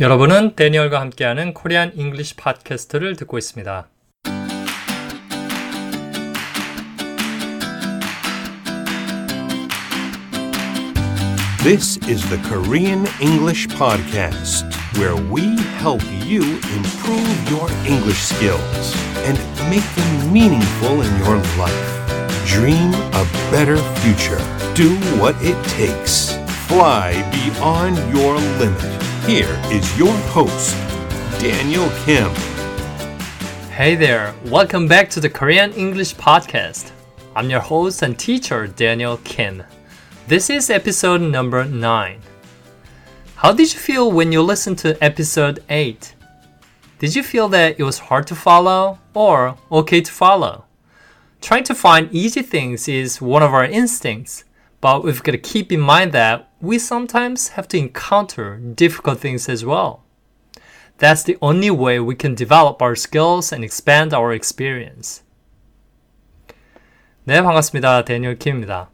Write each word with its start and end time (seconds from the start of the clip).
여러분은 0.00 0.56
데니얼과 0.56 0.98
함께하는 1.00 1.54
코리안 1.54 1.92
잉글리시 1.94 2.34
팟캐스트를 2.34 3.14
듣고 3.14 3.38
있습니다. 3.38 3.86
This 11.62 11.98
is 12.08 12.28
the 12.28 12.42
Korean 12.42 13.06
English 13.22 13.68
Podcast, 13.68 14.66
where 14.98 15.14
we 15.14 15.56
help 15.78 16.02
you 16.26 16.42
improve 16.74 17.48
your 17.48 17.70
English 17.86 18.18
skills 18.18 18.96
and 19.24 19.38
make 19.70 19.86
them 19.94 20.32
meaningful 20.32 21.02
in 21.02 21.16
your 21.22 21.38
life. 21.56 21.94
Dream 22.46 22.92
a 23.14 23.24
better 23.52 23.78
future. 24.02 24.42
Do 24.74 24.90
what 25.22 25.36
it 25.40 25.56
takes. 25.68 26.34
Fly 26.66 27.14
beyond 27.30 27.96
your 28.12 28.34
limit. 28.58 29.07
Here 29.29 29.61
is 29.65 29.95
your 29.95 30.17
host, 30.33 30.75
Daniel 31.39 31.87
Kim. 32.03 32.33
Hey 33.69 33.93
there, 33.93 34.33
welcome 34.45 34.87
back 34.87 35.07
to 35.11 35.19
the 35.19 35.29
Korean 35.29 35.71
English 35.73 36.15
Podcast. 36.15 36.89
I'm 37.35 37.47
your 37.47 37.59
host 37.59 38.01
and 38.01 38.17
teacher, 38.17 38.65
Daniel 38.65 39.17
Kim. 39.17 39.61
This 40.25 40.49
is 40.49 40.71
episode 40.71 41.21
number 41.21 41.63
9. 41.63 42.19
How 43.35 43.53
did 43.53 43.71
you 43.71 43.79
feel 43.79 44.11
when 44.11 44.31
you 44.31 44.41
listened 44.41 44.79
to 44.79 44.97
episode 44.99 45.63
8? 45.69 46.15
Did 46.97 47.15
you 47.15 47.21
feel 47.21 47.49
that 47.49 47.79
it 47.79 47.83
was 47.83 47.99
hard 47.99 48.25
to 48.25 48.35
follow 48.35 48.97
or 49.13 49.55
okay 49.71 50.01
to 50.01 50.11
follow? 50.11 50.65
Trying 51.39 51.65
to 51.65 51.75
find 51.75 52.11
easy 52.11 52.41
things 52.41 52.87
is 52.87 53.21
one 53.21 53.43
of 53.43 53.53
our 53.53 53.65
instincts, 53.65 54.43
but 54.81 55.03
we've 55.03 55.23
got 55.23 55.31
to 55.31 55.37
keep 55.37 55.71
in 55.71 55.81
mind 55.81 56.11
that 56.13 56.49
we 56.61 56.77
sometimes 56.77 57.49
have 57.49 57.67
to 57.69 57.77
encounter 57.77 58.57
difficult 58.57 59.19
things 59.19 59.49
as 59.49 59.65
well. 59.65 60.03
That's 60.97 61.23
the 61.23 61.37
only 61.41 61.71
way 61.71 61.99
we 61.99 62.15
can 62.15 62.35
develop 62.35 62.81
our 62.81 62.95
skills 62.95 63.53
and 63.53 63.63
expand 63.63 64.13
our 64.13 64.33
experience. 64.33 65.23
네, 67.25 67.41
반갑습니다. 67.41 68.03
데니얼 68.03 68.37
킴입니다. 68.37 68.89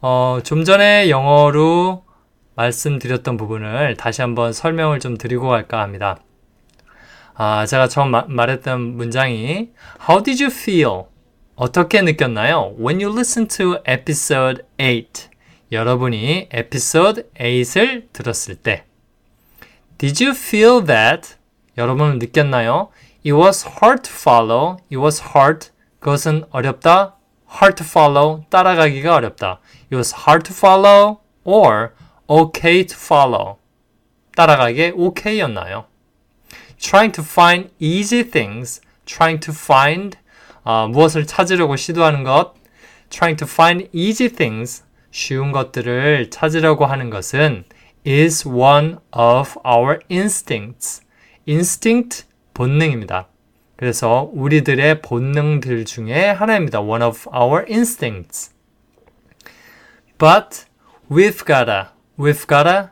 어, 0.00 0.38
좀 0.44 0.64
전에 0.64 1.10
영어로 1.10 2.04
말씀드렸던 2.54 3.36
부분을 3.36 3.96
다시 3.96 4.22
한번 4.22 4.52
설명을 4.52 5.00
좀 5.00 5.18
드리고 5.18 5.48
갈까 5.48 5.82
합니다. 5.82 6.18
아, 7.34 7.66
제가 7.66 7.88
처음 7.88 8.12
마, 8.12 8.24
말했던 8.28 8.96
문장이 8.96 9.72
How 10.08 10.22
did 10.22 10.42
you 10.42 10.50
feel? 10.50 11.04
어떻게 11.55 12.01
느꼈나요? 12.01 12.75
When 12.79 13.01
you 13.01 13.11
listen 13.11 13.47
to 13.49 13.77
episode 13.85 14.63
8. 14.77 15.29
여러분이 15.71 16.49
episode 16.53 17.23
8을 17.35 18.11
들었을 18.11 18.55
때. 18.55 18.85
Did 19.97 20.23
you 20.23 20.35
feel 20.35 20.83
that? 20.85 21.35
여러분은 21.77 22.19
느꼈나요? 22.19 22.89
It 23.23 23.33
was 23.33 23.65
hard 23.65 24.03
to 24.03 24.11
follow. 24.11 24.77
It 24.91 24.97
was 24.97 25.21
hard. 25.21 25.69
그것은 25.99 26.45
어렵다. 26.49 27.15
Hard 27.61 27.75
to 27.75 27.85
follow. 27.87 28.43
따라가기가 28.49 29.15
어렵다. 29.15 29.59
It 29.85 29.95
was 29.95 30.15
hard 30.27 30.43
to 30.45 30.55
follow 30.55 31.19
or 31.43 31.93
okay 32.27 32.85
to 32.85 32.97
follow. 32.97 33.57
따라가기 34.35 34.93
okay였나요? 34.95 35.85
Trying 36.79 37.13
to 37.13 37.23
find 37.23 37.69
easy 37.79 38.23
things. 38.23 38.81
Trying 39.05 39.39
to 39.41 39.53
find 39.53 40.17
어, 40.66 40.88
무엇을 40.88 41.28
찾으려고 41.28 41.76
시도하는 41.76 42.24
것. 42.24 42.54
Trying 43.08 43.38
to 43.38 43.46
find 43.48 43.88
easy 43.92 44.28
things. 44.28 44.82
쉬운 45.12 45.52
것들을 45.52 46.28
찾으려고 46.30 46.86
하는 46.86 47.08
것은 47.08 47.64
is 48.04 48.46
one 48.48 48.96
of 49.16 49.56
our 49.64 50.00
instincts. 50.10 51.02
instinct 51.48 52.26
본능입니다. 52.52 53.28
그래서 53.76 54.28
우리들의 54.32 55.02
본능들 55.02 55.84
중에 55.84 56.30
하나입니다. 56.30 56.80
one 56.80 57.04
of 57.04 57.28
our 57.32 57.64
instincts. 57.70 58.52
But 60.18 60.66
we've 61.08 61.46
gotta, 61.46 61.90
we've 62.18 62.44
gotta, 62.44 62.90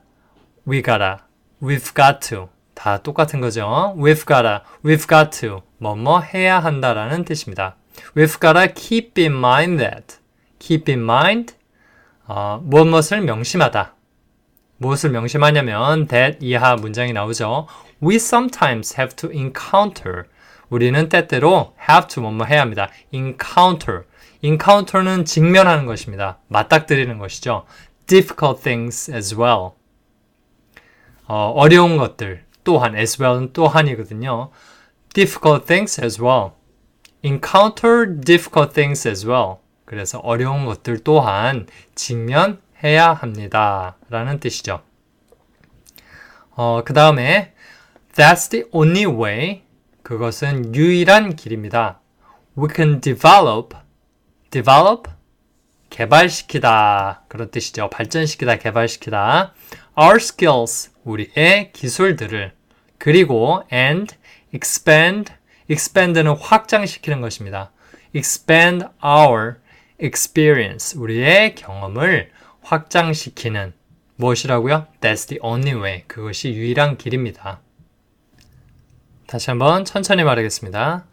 we 0.65 0.81
gotta, 0.81 1.23
we've 1.61 1.93
got 1.93 2.21
to 2.29 2.51
다 2.75 2.99
똑같은 2.99 3.41
거죠. 3.41 3.95
We've 3.97 4.27
gotta, 4.27 4.61
we've 4.85 5.09
got 5.09 5.41
to 5.41 5.63
뭐뭐 5.79 6.21
해야 6.21 6.59
한다라는 6.61 7.25
뜻입니다. 7.25 7.77
We've 8.17 8.41
gotta 8.41 8.73
keep 8.75 9.21
in 9.21 9.33
mind 9.33 9.79
that. 9.79 10.17
Keep 10.59 10.91
in 10.93 11.03
mind 11.03 11.55
어, 12.27 12.61
무엇을 12.63 13.21
명심하다. 13.21 13.95
무엇을 14.79 15.11
명심하냐면 15.11 16.07
that 16.09 16.39
이하 16.41 16.75
문장이 16.77 17.13
나오죠. 17.13 17.67
We 18.03 18.17
sometimes 18.17 18.97
have 18.99 19.15
to 19.17 19.31
encounter. 19.31 20.25
우리는 20.69 21.09
때때로 21.09 21.75
have 21.89 22.09
to 22.09 22.23
뭐뭐 22.23 22.47
해야 22.47 22.61
합니다. 22.61 22.91
encounter. 23.13 24.05
encounter는 24.43 25.25
직면하는 25.25 25.87
것입니다. 25.87 26.39
맞닥뜨리는 26.49 27.19
것이죠. 27.19 27.65
difficult 28.07 28.63
things 28.63 29.11
as 29.11 29.35
well. 29.35 29.71
어, 31.27 31.53
어려운 31.55 31.97
것들 31.97 32.44
또한 32.65 32.97
as 32.97 33.23
well은 33.23 33.53
또한이거든요. 33.53 34.51
difficult 35.13 35.67
things 35.67 36.01
as 36.01 36.21
well. 36.21 36.53
encounter 37.23 38.21
difficult 38.21 38.75
things 38.75 39.07
as 39.07 39.27
well. 39.27 39.57
그래서 39.85 40.19
어려운 40.19 40.65
것들 40.65 41.05
또한 41.05 41.67
직면해야 41.95 43.13
합니다. 43.13 43.97
라는 44.09 44.41
뜻이죠. 44.41 44.83
어, 46.57 46.83
그 46.85 46.93
다음에 46.93 47.55
That's 48.15 48.51
the 48.51 48.67
only 48.71 49.07
way. 49.07 49.63
그것은 50.03 50.75
유일한 50.75 51.35
길입니다. 51.35 52.01
We 52.57 52.69
can 52.75 53.01
develop. 53.01 53.77
develop. 54.51 55.11
개발시키다. 55.91 57.25
그런 57.29 57.51
뜻이죠. 57.51 57.91
발전시키다, 57.91 58.57
개발시키다. 58.57 59.55
Our 59.97 60.17
skills. 60.17 60.91
우리의 61.05 61.73
기술들을. 61.73 62.53
그리고 62.99 63.63
and 63.73 64.15
expand. 64.53 65.33
expand는 65.71 66.27
확장시키는 66.37 67.21
것입니다. 67.21 67.71
expand 68.15 68.87
our 69.05 69.57
experience. 70.03 70.99
우리의 70.99 71.55
경험을 71.55 72.31
확장시키는 72.63 73.73
무엇이라고요? 74.17 74.87
That's 75.01 75.29
the 75.29 75.41
only 75.43 75.81
way. 75.81 76.05
그것이 76.07 76.53
유일한 76.53 76.97
길입니다. 76.97 77.61
다시 79.27 79.51
한번 79.51 79.85
천천히 79.85 80.25
말하겠습니다. 80.25 81.07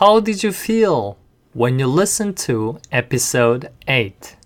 How 0.00 0.22
did 0.22 0.46
you 0.46 0.54
feel 0.56 1.14
when 1.56 1.80
you 1.80 1.92
listened 1.92 2.44
to 2.46 2.78
episode 2.92 3.68
8? 3.86 4.43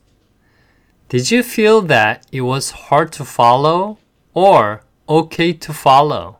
Did 1.08 1.30
you 1.30 1.42
feel 1.42 1.80
that 1.82 2.26
it 2.32 2.42
was 2.42 2.70
hard 2.70 3.12
to 3.12 3.24
follow 3.24 3.96
or 4.34 4.82
okay 5.08 5.54
to 5.54 5.72
follow? 5.72 6.38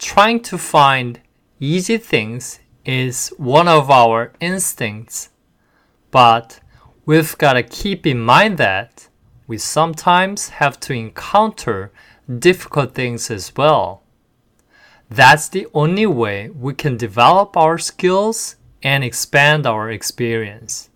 Trying 0.00 0.40
to 0.50 0.58
find 0.58 1.20
easy 1.60 1.96
things 1.96 2.58
is 2.84 3.28
one 3.36 3.68
of 3.68 3.88
our 3.88 4.32
instincts, 4.40 5.30
but 6.10 6.58
we've 7.06 7.38
got 7.38 7.52
to 7.52 7.62
keep 7.62 8.04
in 8.04 8.18
mind 8.18 8.58
that 8.58 9.06
we 9.46 9.58
sometimes 9.58 10.48
have 10.48 10.80
to 10.80 10.92
encounter 10.92 11.92
difficult 12.40 12.96
things 12.96 13.30
as 13.30 13.56
well. 13.56 14.02
That's 15.08 15.48
the 15.48 15.68
only 15.72 16.06
way 16.06 16.48
we 16.48 16.74
can 16.74 16.96
develop 16.96 17.56
our 17.56 17.78
skills 17.78 18.56
and 18.82 19.04
expand 19.04 19.68
our 19.68 19.88
experience. 19.88 20.90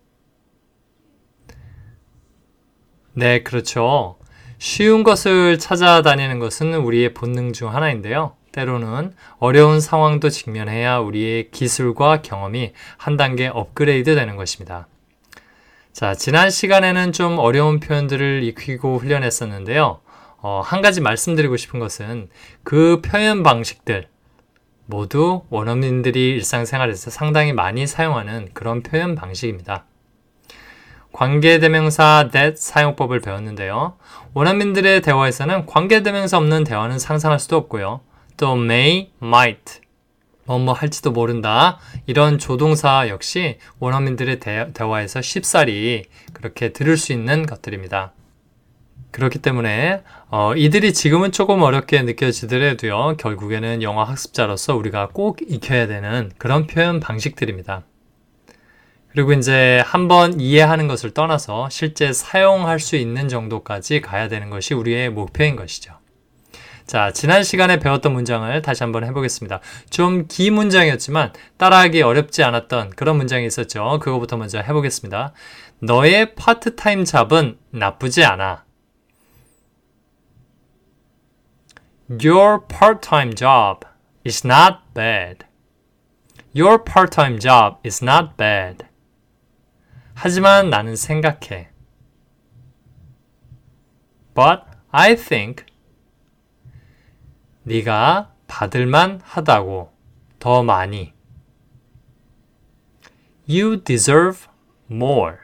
네, 3.19 3.43
그렇죠. 3.43 4.19
쉬운 4.59 5.03
것을 5.03 5.59
찾아다니는 5.59 6.39
것은 6.39 6.75
우리의 6.75 7.15
본능 7.15 7.55
중 7.55 7.75
하나인데요. 7.75 8.35
때로는 8.53 9.15
어려운 9.39 9.81
상황도 9.81 10.29
직면해야 10.29 10.99
우리의 10.99 11.51
기술과 11.51 12.21
경험이 12.21 12.75
한 12.99 13.17
단계 13.17 13.47
업그레이드 13.47 14.15
되는 14.15 14.37
것입니다. 14.37 14.87
자, 15.95 16.15
지난 16.15 16.51
시간에는 16.51 17.13
좀 17.13 17.39
어려운 17.39 17.81
표현들을 17.81 18.43
익히고 18.43 18.99
훈련했었는데요. 18.99 20.01
어, 20.43 20.61
한 20.63 20.83
가지 20.83 21.01
말씀드리고 21.01 21.57
싶은 21.57 21.81
것은 21.81 22.29
그 22.65 23.01
표현 23.03 23.43
방식들 23.43 24.09
모두 24.85 25.45
원어민들이 25.49 26.33
일상생활에서 26.33 27.11
상당히 27.11 27.55
많이 27.55 27.87
사용하는 27.87 28.51
그런 28.53 28.83
표현 28.83 29.15
방식입니다. 29.15 29.87
관계대명사 31.17 32.29
that 32.31 32.61
사용법을 32.61 33.21
배웠는데요. 33.21 33.97
원어민들의 34.35 35.01
대화에서는 35.01 35.65
관계대명사 35.65 36.37
없는 36.37 36.65
대화는 36.65 36.99
상상할 36.99 37.41
수도 37.41 37.57
없고요. 37.57 38.03
또 38.37 38.53
may, 38.53 39.09
might, 39.23 39.81
뭐뭐 40.45 40.75
할지도 40.75 41.13
모른다. 41.13 41.79
이런 42.05 42.39
조동사 42.39 43.09
역시 43.09 43.57
원어민들의 43.79 44.41
대, 44.41 44.71
대화에서 44.75 45.23
쉽사리 45.23 46.05
그렇게 46.35 46.75
들을 46.75 46.99
수 46.99 47.15
있는 47.15 47.47
것들입니다. 47.47 48.13
그렇기 49.11 49.39
때문에 49.39 50.03
어, 50.29 50.53
이들이 50.55 50.93
지금은 50.93 51.33
조금 51.33 51.63
어렵게 51.63 52.03
느껴지더라도요. 52.03 53.17
결국에는 53.17 53.83
영어 53.83 54.05
학습자로서 54.05 54.77
우리가 54.77 55.09
꼭 55.15 55.39
익혀야 55.41 55.87
되는 55.87 56.31
그런 56.37 56.67
표현 56.67 57.01
방식들입니다. 57.01 57.85
그리고 59.17 59.33
이제 59.33 59.83
한번 59.87 60.39
이해하는 60.39 60.89
것을 60.89 61.13
떠나서 61.13 61.71
실제 61.71 62.13
사용할 62.13 62.79
수 62.79 62.97
있는 62.97 63.31
정도까지 63.31 64.03
가야 64.03 64.29
되는 64.29 64.51
것이 64.51 64.75
우리의 64.75 65.09
목표인 65.09 65.57
것이죠. 65.57 65.95
자, 66.85 67.11
지난 67.13 67.43
시간에 67.43 67.79
배웠던 67.79 68.13
문장을 68.13 68.61
다시 68.61 68.83
한번 68.83 69.05
해보겠습니다. 69.05 69.61
좀 69.89 70.27
긴 70.29 70.53
문장이었지만 70.57 71.33
따라하기 71.57 72.03
어렵지 72.03 72.45
않았던 72.45 72.91
그런 72.91 73.17
문장이 73.17 73.47
있었죠. 73.47 74.01
그거부터 74.03 74.37
먼저 74.37 74.61
해보겠습니다. 74.61 75.33
너의 75.79 76.35
파트타임 76.35 77.07
잡은 77.07 77.57
나쁘지 77.71 78.23
않아. 78.23 78.67
Your 82.11 82.67
part-time 82.69 83.35
job 83.35 83.81
is 84.27 84.47
not 84.47 84.81
bad. 84.95 85.47
Your 86.55 86.85
part-time 86.85 87.41
job 87.41 87.79
is 87.83 88.05
not 88.05 88.37
bad. 88.37 88.85
하지만 90.19 90.71
나는 90.71 90.97
생각해. 90.97 91.69
But 94.35 94.63
I 94.91 95.15
think 95.15 95.67
네가 97.65 98.33
받을만 98.47 99.21
하다고 99.23 99.93
더 100.39 100.63
많이. 100.63 101.13
You 103.47 103.85
deserve 103.85 104.49
more. 104.91 105.37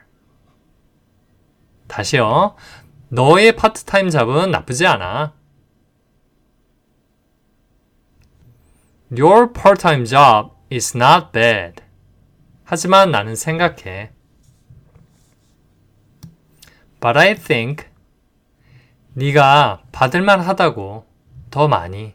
다시요. 1.87 2.57
너의 3.11 3.55
파트타임 3.55 4.09
잡은 4.09 4.51
나쁘지 4.51 4.87
않아. 4.87 5.35
Your 9.15 9.53
part-time 9.53 10.07
job 10.07 10.55
is 10.73 10.97
not 10.97 11.27
bad. 11.31 11.83
하지만 12.65 13.11
나는 13.11 13.37
생각해. 13.37 14.13
But 17.03 17.19
I 17.19 17.35
think 17.35 17.87
네가 19.15 19.83
받을만 19.91 20.41
하다고 20.41 21.05
더 21.51 21.69
많이. 21.69 22.15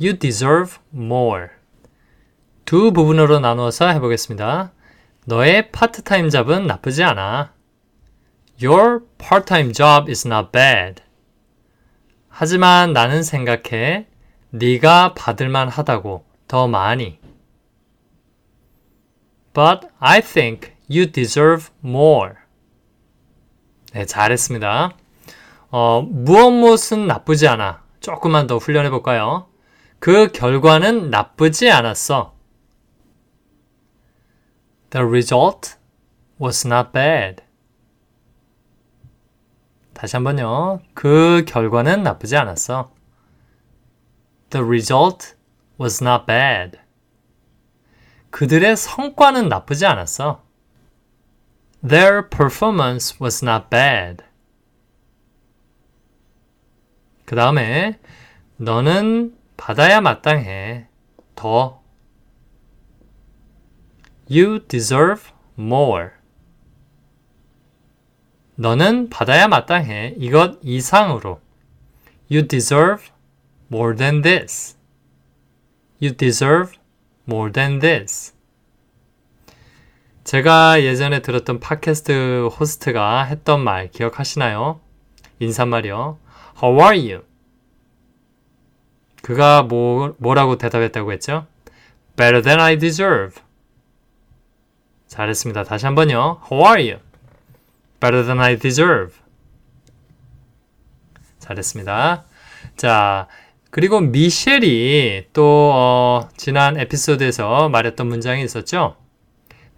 You 0.00 0.18
deserve 0.18 0.78
more. 0.92 1.46
두 2.64 2.92
부분으로 2.92 3.38
나누어서 3.38 3.88
해보겠습니다. 3.88 4.72
너의 5.26 5.70
파트타임 5.70 6.28
잡은 6.28 6.66
나쁘지 6.66 7.04
않아. 7.04 7.54
Your 8.60 9.00
part-time 9.18 9.72
job 9.72 10.10
is 10.10 10.26
not 10.26 10.50
bad. 10.50 11.02
하지만 12.28 12.92
나는 12.92 13.22
생각해 13.22 14.08
네가 14.50 15.14
받을만 15.14 15.68
하다고 15.68 16.24
더 16.48 16.66
많이. 16.66 17.20
But 19.54 19.88
I 20.00 20.20
think 20.20 20.77
you 20.90 21.10
deserve 21.10 21.68
more. 21.84 22.34
네, 23.92 24.04
잘했습니다. 24.06 24.96
어, 25.70 26.02
무엇 26.02 26.50
무엇은 26.50 27.06
나쁘지 27.06 27.48
않아. 27.48 27.82
조금만 28.00 28.46
더 28.46 28.56
훈련해 28.58 28.90
볼까요? 28.90 29.48
그 29.98 30.30
결과는 30.32 31.10
나쁘지 31.10 31.70
않았어. 31.70 32.34
The 34.90 35.06
result 35.06 35.76
was 36.40 36.66
not 36.66 36.90
bad. 36.92 37.42
다시 39.92 40.16
한번요. 40.16 40.80
그 40.94 41.44
결과는 41.46 42.02
나쁘지 42.02 42.36
않았어. 42.36 42.92
The 44.50 44.64
result 44.64 45.34
was 45.80 46.02
not 46.02 46.24
bad. 46.26 46.78
그들의 48.30 48.76
성과는 48.76 49.48
나쁘지 49.48 49.86
않았어. 49.86 50.47
Their 51.81 52.29
performance 52.29 53.17
was 53.19 53.43
not 53.43 53.69
bad. 53.69 54.23
그 57.25 57.35
다음에 57.35 57.99
너는 58.57 59.37
받아야 59.57 60.01
마땅해. 60.01 60.87
더. 61.35 61.81
You 64.29 64.65
deserve 64.67 65.31
more. 65.57 66.09
너는 68.55 69.09
받아야 69.09 69.47
마땅해. 69.47 70.15
이것 70.17 70.59
이상으로. 70.63 71.41
You 72.31 72.47
deserve 72.47 73.11
more 73.71 73.95
than 73.95 74.21
this. 74.21 74.77
You 76.01 76.15
deserve 76.15 76.77
more 77.27 77.51
than 77.51 77.79
this. 77.79 78.33
제가 80.28 80.82
예전에 80.82 81.22
들었던 81.22 81.58
팟캐스트 81.58 82.48
호스트가 82.48 83.22
했던 83.22 83.64
말 83.64 83.90
기억하시나요? 83.90 84.78
인사말이요. 85.38 86.18
How 86.62 86.78
are 86.82 87.10
you? 87.10 87.24
그가 89.22 89.62
뭐, 89.62 90.14
뭐라고 90.18 90.58
대답했다고 90.58 91.12
했죠? 91.12 91.46
Better 92.14 92.42
than 92.42 92.60
I 92.60 92.76
deserve. 92.76 93.42
잘했습니다. 95.06 95.64
다시 95.64 95.86
한번요. 95.86 96.42
How 96.52 96.76
are 96.76 96.90
you? 96.90 97.00
Better 97.98 98.22
than 98.26 98.38
I 98.38 98.58
deserve. 98.58 99.14
잘했습니다. 101.38 102.26
자, 102.76 103.28
그리고 103.70 104.00
미셸이 104.02 105.28
또 105.32 105.70
어, 105.72 106.28
지난 106.36 106.78
에피소드에서 106.78 107.70
말했던 107.70 108.06
문장이 108.06 108.44
있었죠. 108.44 109.07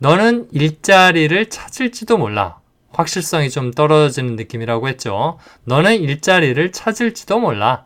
너는 0.01 0.49
일자리를 0.51 1.51
찾을지도 1.51 2.17
몰라. 2.17 2.59
확실성이 2.91 3.51
좀 3.51 3.71
떨어지는 3.71 4.35
느낌이라고 4.35 4.89
했죠. 4.89 5.39
너는 5.65 6.01
일자리를 6.01 6.73
찾을지도 6.73 7.39
몰라. 7.39 7.85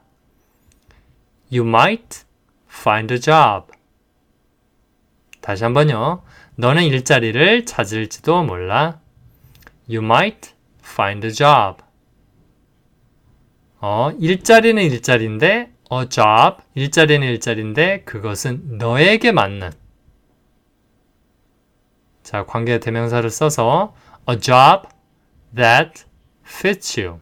You 1.52 1.66
might 1.66 2.20
find 2.70 3.12
a 3.12 3.20
job. 3.20 3.72
다시 5.40 5.64
한번요. 5.64 6.22
너는 6.54 6.84
일자리를 6.84 7.66
찾을지도 7.66 8.44
몰라. 8.44 9.00
You 9.88 10.00
might 10.00 10.52
find 10.84 11.26
a 11.26 11.32
job. 11.32 11.82
어, 13.80 14.12
일자리는 14.20 14.80
일자리인데 14.80 15.72
a 15.92 16.08
job, 16.08 16.62
일자리는 16.76 17.26
일자리인데 17.26 18.02
그것은 18.04 18.78
너에게 18.78 19.32
맞는 19.32 19.72
자, 22.24 22.44
관계 22.44 22.80
대명사를 22.80 23.28
써서 23.30 23.94
a 24.28 24.40
job 24.40 24.88
that 25.54 26.04
fits 26.44 26.98
you. 26.98 27.20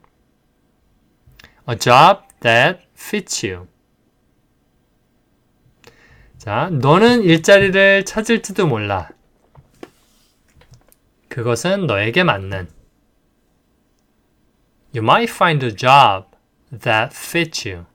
a 1.68 1.76
job 1.76 2.22
that 2.40 2.80
fits 2.94 3.44
you. 3.44 3.66
자, 6.38 6.70
너는 6.70 7.22
일자리를 7.22 8.04
찾을지도 8.04 8.66
몰라. 8.66 9.10
그것은 11.28 11.86
너에게 11.86 12.22
맞는. 12.22 12.68
You 14.94 15.02
might 15.02 15.32
find 15.32 15.64
a 15.64 15.74
job 15.74 16.28
that 16.70 17.16
fits 17.16 17.68
you. 17.68 17.86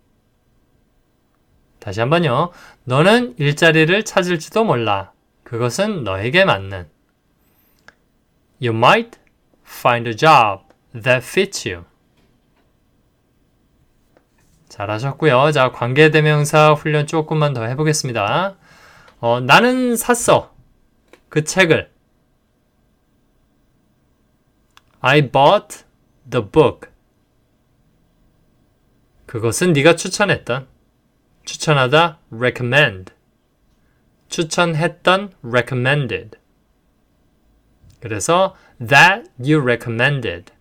다시 1.79 2.01
한번요. 2.01 2.51
너는 2.83 3.35
일자리를 3.37 4.03
찾을지도 4.03 4.65
몰라. 4.65 5.13
그것은 5.43 6.03
너에게 6.03 6.43
맞는. 6.43 6.96
You 8.59 8.73
might 8.73 9.17
find 9.63 10.07
a 10.07 10.15
job 10.15 10.61
that 10.93 11.25
fits 11.25 11.67
you. 11.67 11.85
잘하셨고요. 14.69 15.51
자, 15.51 15.71
관계대명사 15.71 16.73
훈련 16.73 17.07
조금만 17.07 17.53
더 17.53 17.63
해보겠습니다. 17.63 18.55
어, 19.19 19.39
나는 19.39 19.95
샀어. 19.95 20.53
그 21.29 21.43
책을. 21.43 21.91
I 24.99 25.31
bought 25.31 25.83
the 26.29 26.45
book. 26.45 26.89
그것은 29.25 29.73
네가 29.73 29.95
추천했던 29.95 30.67
추천하다 31.45 32.19
recommend 32.31 33.13
추천했던 34.29 35.33
recommended 35.43 36.37
그래서 37.99 38.55
that 38.79 39.29
you 39.39 39.61
recommended 39.61 40.53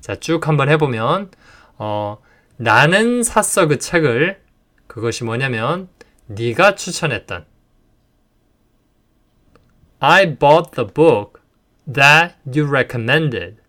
자, 0.00 0.16
쭉 0.16 0.46
한번 0.48 0.68
해보면 0.68 1.30
어, 1.78 2.18
나는 2.56 3.22
샀어 3.22 3.66
그 3.66 3.78
책을 3.78 4.42
그것이 4.86 5.24
뭐냐면 5.24 5.88
네가 6.26 6.74
추천했던 6.74 7.46
I 10.00 10.36
bought 10.36 10.72
the 10.72 10.86
book 10.92 11.40
that 11.92 12.34
you 12.46 12.68
recommended 12.68 13.62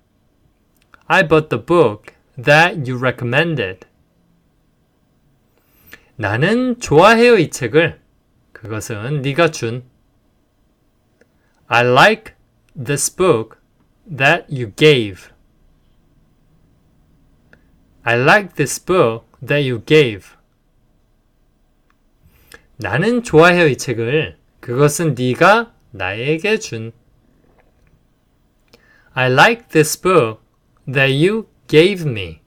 I 1.08 1.28
bought 1.28 1.50
the 1.50 1.64
book 1.64 2.14
that 2.42 2.90
you 2.90 2.98
recommended. 2.98 3.86
나는 6.16 6.80
좋아해요 6.80 7.38
이 7.38 7.50
책을. 7.50 8.00
그것은 8.52 9.22
네가 9.22 9.52
준. 9.52 9.84
I 11.69 11.83
like 11.83 12.35
this 12.75 13.09
book 13.09 13.59
that 14.07 14.51
you 14.51 14.73
gave. 14.77 15.33
I 18.05 18.17
like 18.17 18.55
this 18.55 18.79
book 18.79 19.27
that 19.47 19.69
you 19.69 19.85
gave. 19.85 20.37
나는 22.77 23.23
좋아해요 23.23 23.67
이 23.67 23.77
책을. 23.77 24.39
그것은 24.61 25.15
네가 25.15 25.75
나에게 25.91 26.59
준. 26.59 26.93
I 29.15 29.31
like 29.31 29.69
this 29.69 30.01
book 30.01 30.41
that 30.87 31.13
you 31.13 31.49
gave 31.67 32.09
me. 32.09 32.41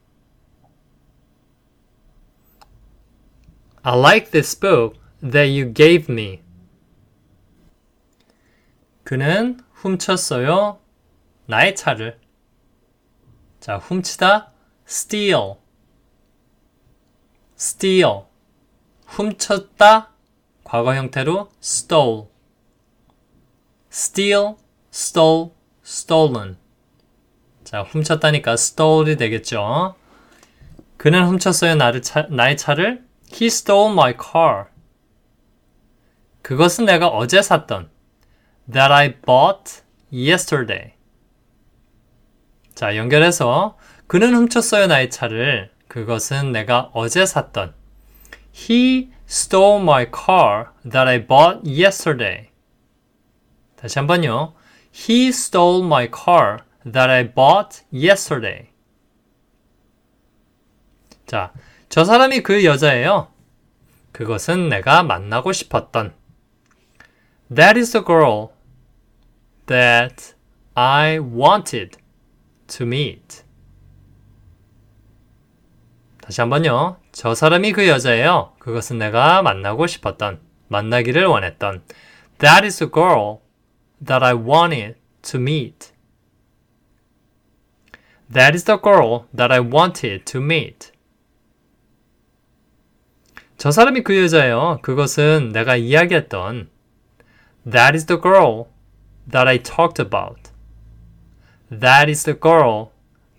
I 3.84 3.98
like 3.98 4.30
this 4.30 4.58
book 4.58 4.96
that 5.20 5.50
you 5.50 5.72
gave 5.72 6.10
me. 6.10 6.40
그는 9.07 9.57
훔쳤어요. 9.71 10.81
나의 11.45 11.77
차를. 11.77 12.19
자, 13.61 13.77
훔치다, 13.77 14.51
steal. 14.85 15.53
steal. 17.57 18.23
훔쳤다, 19.05 20.09
과거 20.65 20.93
형태로 20.93 21.49
stole. 21.63 22.25
steal, 23.89 24.55
stole, 24.93 25.51
stolen. 25.85 26.57
자, 27.63 27.83
훔쳤다니까 27.83 28.55
stole이 28.55 29.15
되겠죠. 29.15 29.95
그는 30.97 31.25
훔쳤어요. 31.27 31.75
나를 31.75 32.01
차, 32.01 32.23
나의 32.23 32.57
차를. 32.57 33.07
He 33.31 33.47
stole 33.47 33.93
my 33.93 34.15
car. 34.21 34.65
그것은 36.41 36.83
내가 36.83 37.07
어제 37.07 37.41
샀던 37.41 37.95
that 38.71 38.91
I 38.91 39.15
bought 39.21 39.81
yesterday. 40.11 40.93
자, 42.75 42.95
연결해서 42.95 43.77
그는 44.07 44.33
훔쳤어요. 44.35 44.87
나의 44.87 45.09
차를. 45.09 45.71
그것은 45.87 46.51
내가 46.51 46.91
어제 46.93 47.25
샀던 47.25 47.73
He 48.53 49.11
stole 49.27 49.81
my 49.81 50.05
car 50.05 50.67
that 50.83 51.07
I 51.07 51.25
bought 51.25 51.61
yesterday. 51.65 52.49
다시 53.75 53.99
한번요. 53.99 54.53
He 54.93 55.27
stole 55.29 55.85
my 55.85 56.09
car 56.11 56.59
that 56.83 57.09
I 57.09 57.33
bought 57.33 57.83
yesterday. 57.93 58.69
자, 61.25 61.53
저 61.89 62.03
사람이 62.03 62.41
그 62.41 62.65
여자예요. 62.65 63.27
그것은 64.11 64.69
내가 64.69 65.03
만나고 65.03 65.51
싶었던. 65.51 66.13
That 67.53 67.79
is 67.79 67.91
the 67.91 68.03
girl 68.03 68.49
that 69.67 70.33
I 70.75 71.19
wanted 71.19 71.97
to 72.67 72.85
meet. 72.85 73.43
다시 76.21 76.41
한번요. 76.41 76.97
저 77.13 77.33
사람이 77.33 77.71
그 77.71 77.87
여자예요. 77.87 78.53
그것은 78.59 78.97
내가 78.97 79.41
만나고 79.41 79.87
싶었던, 79.87 80.41
만나기를 80.67 81.25
원했던. 81.25 81.83
That 82.39 82.65
is 82.65 82.77
the 82.79 82.91
girl 82.91 83.39
that 84.05 84.23
I 84.25 84.33
wanted 84.33 84.95
to 85.23 85.39
meet. 85.39 85.93
That 88.31 88.55
is 88.55 88.65
the 88.65 88.79
girl 88.81 89.25
that 89.35 89.53
I 89.53 89.59
wanted 89.59 90.25
to 90.25 90.41
meet. 90.41 90.91
저 93.57 93.71
사람이 93.71 94.03
그 94.03 94.15
여자예요. 94.21 94.79
그것은 94.81 95.49
내가 95.51 95.77
이야기했던 95.77 96.69
That 97.69 97.95
is 97.95 98.05
the 98.05 98.21
girl 98.21 98.65
that 99.29 99.47
I 99.47 99.57
talked 99.57 99.99
about. 99.99 100.51
That 101.69 102.09
is 102.09 102.23
the 102.23 102.39
girl 102.39 102.91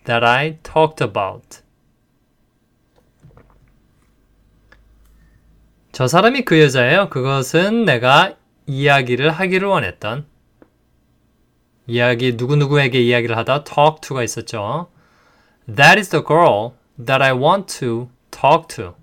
that 0.05 0.25
I 0.25 0.57
talked 0.63 1.03
about. 1.03 1.61
저 5.91 6.07
사람이 6.07 6.45
그 6.45 6.61
여자예요. 6.61 7.09
그것은 7.09 7.85
내가 7.85 8.35
이야기를 8.67 9.31
하기를 9.31 9.67
원했던 9.67 10.25
이야기 11.87 12.33
누구누구에게 12.33 13.01
이야기를 13.01 13.35
하다 13.35 13.63
talk 13.63 14.01
to가 14.01 14.23
있었죠. 14.23 14.89
That 15.67 15.99
is 15.99 16.09
the 16.09 16.23
girl 16.25 16.73
that 17.03 17.23
I 17.23 17.33
want 17.33 17.79
to 17.79 18.09
talk 18.31 18.67
to. 18.75 18.95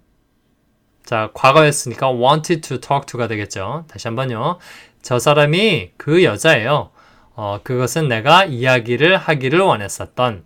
자, 1.05 1.31
과거였으니까 1.35 2.11
wanted 2.11 2.61
to 2.69 2.81
talk 2.81 3.07
to가 3.07 3.29
되겠죠. 3.29 3.85
다시 3.89 4.09
한번요. 4.09 4.59
저 5.07 5.21
사람이 5.21 5.93
그 5.97 6.25
여자예요. 6.25 6.91
어, 7.37 7.61
그것은 7.63 8.09
내가 8.09 8.45
이야기를 8.45 9.17
하기를 9.17 9.61
원했었던 9.61 10.45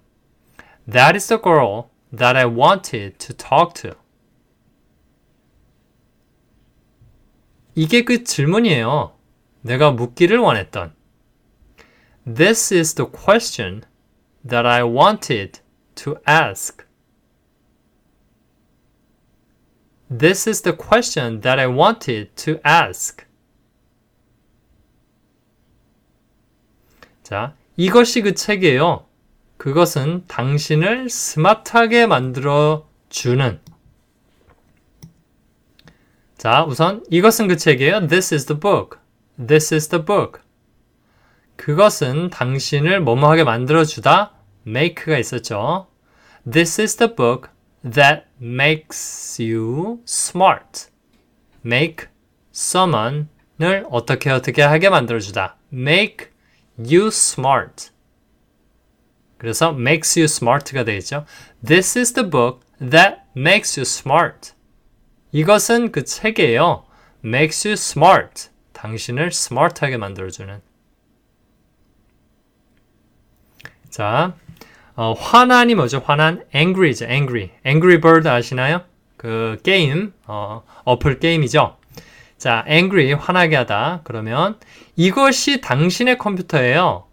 That 0.84 1.14
is 1.14 1.28
the 1.28 1.40
girl 1.42 1.84
that 2.14 2.36
I 2.36 2.44
wanted 2.44 3.16
to 3.16 3.34
talk 3.34 3.72
to. 3.80 3.98
이게 7.74 8.04
그 8.04 8.22
질문이에요. 8.22 9.16
내가 9.62 9.92
묻기를 9.92 10.36
원했던. 10.36 10.92
This 12.26 12.74
is 12.74 12.94
the 12.94 13.10
question 13.10 13.84
that 14.46 14.68
I 14.68 14.82
wanted 14.82 15.60
to 15.94 16.16
ask. 16.28 16.84
This 20.10 20.46
is 20.46 20.60
the 20.60 20.76
question 20.76 21.40
that 21.40 21.58
I 21.58 21.66
wanted 21.66 22.32
to 22.44 22.60
ask. 22.62 23.29
자, 27.30 27.54
이것이 27.76 28.22
그 28.22 28.34
책이에요. 28.34 29.06
그것은 29.56 30.24
당신을 30.26 31.08
스마트하게 31.08 32.08
만들어 32.08 32.88
주는. 33.08 33.60
자, 36.36 36.64
우선 36.64 37.04
이것은 37.08 37.46
그 37.46 37.56
책이에요. 37.56 38.08
This 38.08 38.34
is 38.34 38.46
the 38.46 38.58
book. 38.58 38.98
This 39.38 39.72
is 39.72 39.88
the 39.88 40.04
book. 40.04 40.40
그것은 41.54 42.30
당신을 42.30 43.00
뭐뭐하게 43.00 43.44
만들어 43.44 43.84
주다. 43.84 44.32
make가 44.66 45.16
있었죠. 45.16 45.86
This 46.50 46.80
is 46.80 46.96
the 46.96 47.14
book 47.14 47.48
that 47.88 48.24
makes 48.42 49.40
you 49.40 50.00
smart. 50.02 50.88
make 51.64 52.08
someone을 52.52 53.86
어떻게 53.88 54.30
어떻게 54.30 54.62
하게 54.62 54.90
만들어 54.90 55.20
주다. 55.20 55.58
make 55.72 56.29
you 56.88 57.08
smart. 57.08 57.90
그래서 59.38 59.70
makes 59.70 60.18
you 60.18 60.24
smart가 60.24 60.84
되겠죠. 60.84 61.24
This 61.66 61.98
is 61.98 62.12
the 62.12 62.28
book 62.28 62.60
that 62.78 63.22
makes 63.36 63.78
you 63.78 63.82
smart. 63.82 64.52
이것은 65.32 65.92
그 65.92 66.04
책이에요. 66.04 66.84
makes 67.24 67.66
you 67.66 67.72
smart. 67.72 68.50
당신을 68.72 69.28
smart하게 69.28 69.96
만들어주는. 69.96 70.60
자, 73.88 74.34
어, 74.94 75.12
화난이 75.12 75.74
뭐죠? 75.74 76.02
화난 76.04 76.44
angry죠. 76.54 77.06
angry. 77.06 77.50
angry 77.66 78.00
bird 78.00 78.28
아시나요? 78.28 78.82
그 79.16 79.58
게임, 79.62 80.12
어, 80.26 80.62
어플 80.84 81.18
게임이죠. 81.18 81.76
자, 82.40 82.64
angry, 82.66 83.12
화나게 83.12 83.54
하다. 83.54 84.00
그러면 84.02 84.58
이것이 84.96 85.60
당신의 85.60 86.16
컴퓨터예요. 86.16 87.06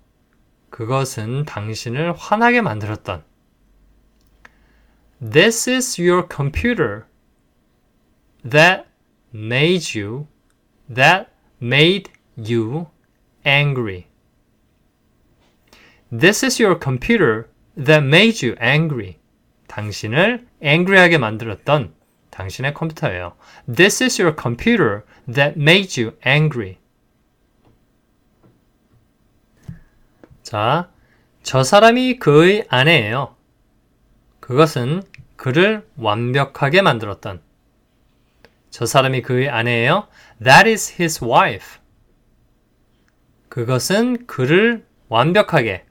그것은 0.70 1.44
당신을 1.44 2.14
화나게 2.14 2.62
만들었던. 2.62 3.26
This 5.20 5.70
is 5.70 6.02
your 6.02 6.26
computer 6.34 7.04
that 8.50 8.86
made 9.36 10.00
you, 10.00 10.28
that 10.88 11.30
made 11.62 12.10
you 12.38 12.88
angry. 13.46 14.06
This 16.10 16.46
is 16.46 16.64
your 16.64 16.80
computer 16.82 17.50
that 17.76 18.06
made 18.06 18.48
you 18.48 18.56
angry. 18.62 19.18
당신을 19.68 20.48
angry하게 20.64 21.18
만들었던 21.18 21.97
당신의 22.38 22.76
컴퓨터예요. 22.76 23.36
This 23.66 24.04
is 24.04 24.22
your 24.22 24.36
computer 24.40 25.02
that 25.32 25.60
made 25.60 26.00
you 26.02 26.16
angry. 26.26 26.78
자, 30.44 30.92
저 31.42 31.64
사람이 31.64 32.20
그의 32.20 32.68
아내예요. 32.70 33.36
그것은 34.40 35.02
그를 35.36 35.88
완벽하게 35.98 36.84
만들었던. 36.84 37.42
저 38.70 38.86
사람이 38.86 39.24
그의 39.24 39.50
아내예요. 39.50 40.08
That 40.44 40.70
is 40.70 41.02
his 41.02 41.24
wife. 41.24 41.80
그것은 43.50 44.28
그를 44.28 44.86
완벽하게 45.10 45.86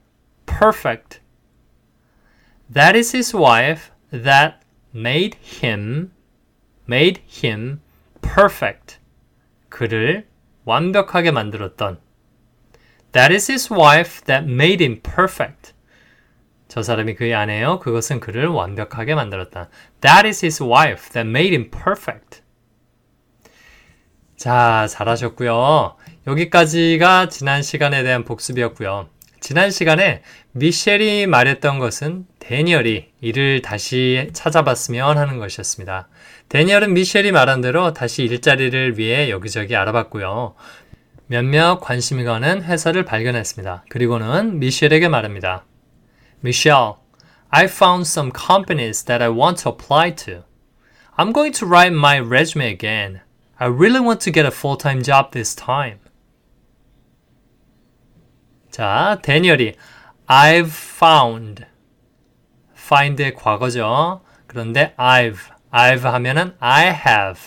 perfect. 0.45 1.19
That 2.73 2.97
is 2.97 3.15
his 3.15 3.35
wife 3.35 3.91
that 4.11 4.59
made 4.95 5.37
him 5.61 6.11
made 6.89 7.21
him 7.43 7.79
perfect. 8.21 8.97
그를 9.69 10.27
완벽하게 10.65 11.31
만들었던 11.31 11.99
That 13.13 13.33
is 13.33 13.51
his 13.51 13.73
wife 13.73 14.21
that 14.25 14.45
made 14.45 14.83
him 14.83 15.01
perfect. 15.01 15.73
저 16.67 16.83
사람이 16.83 17.15
그의 17.15 17.33
아내요. 17.33 17.79
그것은 17.79 18.19
그를 18.19 18.47
완벽하게 18.47 19.15
만들었다. 19.15 19.69
That 20.01 20.27
is 20.27 20.45
his 20.45 20.61
wife 20.61 21.11
that 21.13 21.27
made 21.27 21.55
him 21.55 21.71
perfect. 21.71 22.41
자, 24.35 24.85
잘하셨고요. 24.87 25.95
여기까지가 26.27 27.29
지난 27.29 27.63
시간에 27.63 28.03
대한 28.03 28.23
복습이었고요. 28.23 29.09
지난 29.39 29.71
시간에 29.71 30.21
미셸이 30.51 31.25
말했던 31.27 31.79
것은 31.79 32.25
데니얼이 32.39 33.13
이를 33.21 33.61
다시 33.61 34.29
찾아봤으면 34.33 35.17
하는 35.17 35.37
것이었습니다. 35.37 36.07
데니얼은 36.49 36.93
미셸이 36.93 37.31
말한 37.31 37.59
대로 37.61 37.91
다시 37.93 38.23
일자리를 38.23 38.97
위해 38.97 39.29
여기저기 39.29 39.75
알아봤고요. 39.75 40.55
몇몇 41.27 41.79
관심이 41.81 42.23
가는 42.23 42.63
회사를 42.63 43.03
발견했습니다. 43.03 43.83
그리고는 43.89 44.59
미셸에게 44.59 45.09
말합니다. 45.09 45.65
Michelle, 46.41 46.93
I 47.49 47.65
found 47.65 48.07
some 48.07 48.31
companies 48.31 49.03
that 49.05 49.21
I 49.21 49.29
want 49.29 49.63
to 49.63 49.71
apply 49.71 50.15
to. 50.15 50.43
I'm 51.17 51.33
going 51.33 51.51
to 51.59 51.65
write 51.65 51.93
my 51.93 52.19
resume 52.19 52.67
again. 52.67 53.21
I 53.59 53.67
really 53.67 53.99
want 53.99 54.21
to 54.21 54.31
get 54.31 54.45
a 54.45 54.51
full-time 54.51 55.03
job 55.03 55.31
this 55.31 55.53
time. 55.53 55.99
자, 58.69 59.19
데니얼이 59.21 59.73
I've 60.27 60.71
found 60.71 61.65
find의 62.73 63.33
과거죠. 63.33 64.21
그런데 64.45 64.93
I've 64.97 65.56
I've 65.71 66.01
하면은 66.01 66.55
I 66.59 66.85
have 66.87 67.41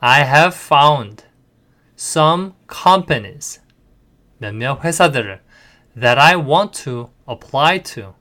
I 0.00 0.20
have 0.22 0.56
found 0.56 1.24
some 1.98 2.52
companies 2.70 3.60
몇몇 4.38 4.84
회사들을 4.84 5.40
that 6.00 6.20
I 6.20 6.36
want 6.36 6.82
to 6.84 7.10
apply 7.28 7.82
to 7.82 8.14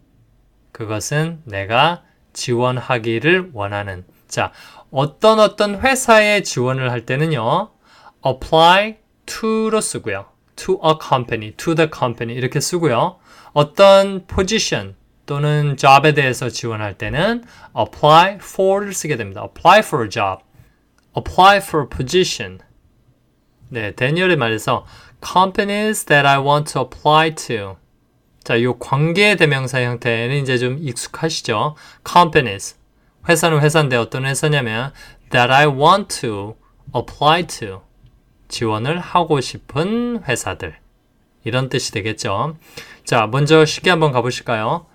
그것은 0.72 1.42
내가 1.46 2.04
지원하기를 2.34 3.52
원하는 3.54 4.06
자 4.28 4.52
어떤 4.92 5.40
어떤 5.40 5.80
회사에 5.80 6.42
지원을 6.42 6.92
할 6.92 7.06
때는요 7.06 7.72
apply 8.26 8.98
to로 9.26 9.82
쓰고요 9.82 10.26
to 10.56 10.80
a 10.86 10.94
company, 11.02 11.52
to 11.58 11.76
the 11.76 11.90
company 11.94 12.36
이렇게 12.38 12.60
쓰고요 12.60 13.20
어떤 13.54 14.26
position 14.28 14.96
또는 15.26 15.78
job에 15.78 16.14
대해서 16.14 16.50
지원할 16.50 16.98
때는 16.98 17.44
apply 17.78 18.36
for를 18.36 18.94
쓰게 18.94 19.16
됩니다 19.16 19.44
apply 19.44 19.80
for 19.80 20.04
a 20.04 20.10
job 20.10 20.44
apply 21.16 21.58
for 21.58 21.86
a 21.86 21.90
position 21.90 22.60
네, 23.70 23.92
데니얼의 23.96 24.38
말에서 24.38 24.86
companies 25.26 26.06
that 26.06 26.28
I 26.28 26.38
want 26.38 26.74
to 26.74 26.82
apply 26.84 27.34
to. 27.48 27.78
자, 28.44 28.62
요 28.62 28.78
관계 28.78 29.36
대명사 29.36 29.82
형태는 29.82 30.36
이제 30.42 30.58
좀 30.60 30.78
익숙하시죠? 30.80 31.76
companies. 32.08 32.76
회사는 33.28 33.62
회사인데 33.62 33.96
어떤 33.96 34.26
회사냐면 34.26 34.92
that 35.32 35.52
I 35.52 35.66
want 35.66 36.22
to 36.22 36.56
apply 36.96 37.48
to. 37.48 37.82
지원을 38.50 39.00
하고 39.00 39.42
싶은 39.42 40.24
회사들. 40.28 40.76
이런 41.44 41.70
뜻이 41.70 41.92
되겠죠. 41.94 42.58
자, 43.06 43.28
먼저 43.28 43.66
쉽게 43.66 43.90
한번 43.90 44.12
가보실까요? 44.12 44.86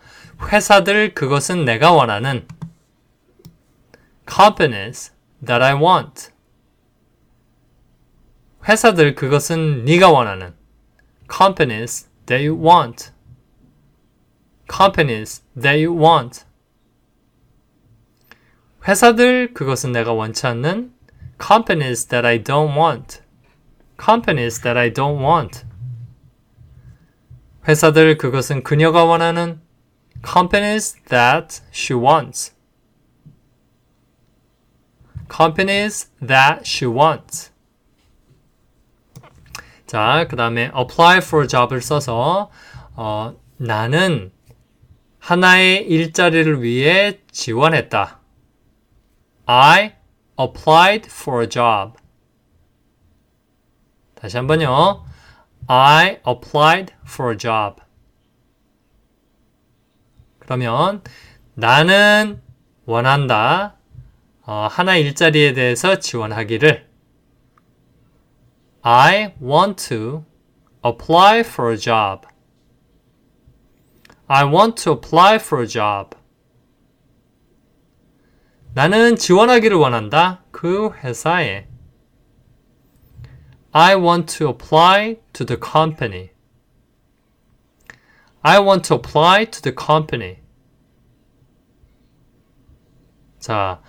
회사들 0.43 1.15
그것은 1.15 1.65
내가 1.65 1.93
원하는 1.93 2.47
companies 4.31 5.13
that 5.45 5.63
I 5.63 5.75
want. 5.75 6.31
회사들 8.69 9.15
그것은 9.15 9.85
네가 9.85 10.11
원하는 10.11 10.55
companies 11.31 12.09
that 12.27 12.47
you 12.47 12.55
want 12.55 13.13
companies 14.71 15.43
that 15.59 15.83
you 15.83 15.99
want 15.99 16.45
회사들 18.87 19.55
그것은 19.55 19.93
내가 19.93 20.13
원치 20.13 20.47
않는 20.47 20.93
companies 21.43 22.07
that 22.09 22.27
I 22.27 22.43
don't 22.43 22.77
want 22.77 23.23
companies 23.99 24.61
that 24.61 24.79
I 24.79 24.93
don't 24.93 25.25
want 25.25 25.65
회사들 27.67 28.19
그것은 28.19 28.63
그녀가 28.63 29.05
원하는 29.05 29.61
companies 30.23 30.97
that 31.09 31.61
she 31.73 31.95
wants 31.95 32.55
companies 35.29 36.11
that 36.21 36.65
she 36.65 36.87
wants 36.87 37.51
자, 39.89 40.27
그 40.29 40.37
다음에 40.37 40.71
apply 40.77 41.19
for 41.19 41.49
job을 41.49 41.81
써서 41.81 42.51
어, 42.95 43.35
나는 43.57 44.31
하나의 45.19 45.89
일자리를 45.89 46.63
위해 46.63 47.21
지원했다. 47.31 48.21
I 49.47 49.95
applied 50.39 51.09
for 51.11 51.43
a 51.43 51.49
job. 51.49 51.97
다시 54.15 54.37
한번요. 54.37 55.05
I 55.69 56.21
applied 56.27 56.93
for 57.07 57.33
a 57.33 57.39
job. 57.39 57.81
그러면 60.49 61.03
나는 61.53 62.41
원한다. 62.87 63.77
어, 64.47 64.67
하나 64.71 64.97
일자리에 64.97 65.53
대해서 65.53 65.99
지원하기를 65.99 66.89
I 68.81 69.35
want 69.43 69.89
to 69.91 70.25
apply 70.83 71.41
for 71.41 71.71
a 71.71 71.79
job. 71.79 72.27
I 74.27 74.47
want 74.47 74.83
to 74.85 74.95
apply 74.95 75.35
for 75.35 75.63
a 75.63 75.69
job. 75.69 76.17
나는 78.73 79.17
지원하기를 79.17 79.77
원한다. 79.77 80.45
그 80.51 80.95
회사에. 80.95 81.69
I 83.73 83.97
want 83.97 84.39
to 84.39 84.49
apply 84.49 85.17
to 85.35 85.45
the 85.45 85.61
company. 85.61 86.31
I 88.49 88.59
want 88.61 88.89
to 88.89 88.95
apply 88.95 89.45
to 89.45 89.61
the 89.61 89.75
company. 89.77 90.39
자, 93.39 93.83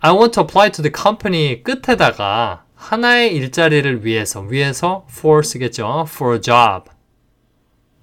I 0.00 0.12
want 0.12 0.32
to 0.32 0.44
apply 0.44 0.70
to 0.70 0.82
the 0.82 0.90
company 0.90 1.62
끝에다가 1.62 2.64
하나의 2.74 3.34
일자리를 3.34 4.06
위해서, 4.06 4.40
위해서 4.40 5.06
for 5.10 5.44
쓰겠죠. 5.44 6.06
for 6.08 6.36
a 6.36 6.40
job. 6.40 6.90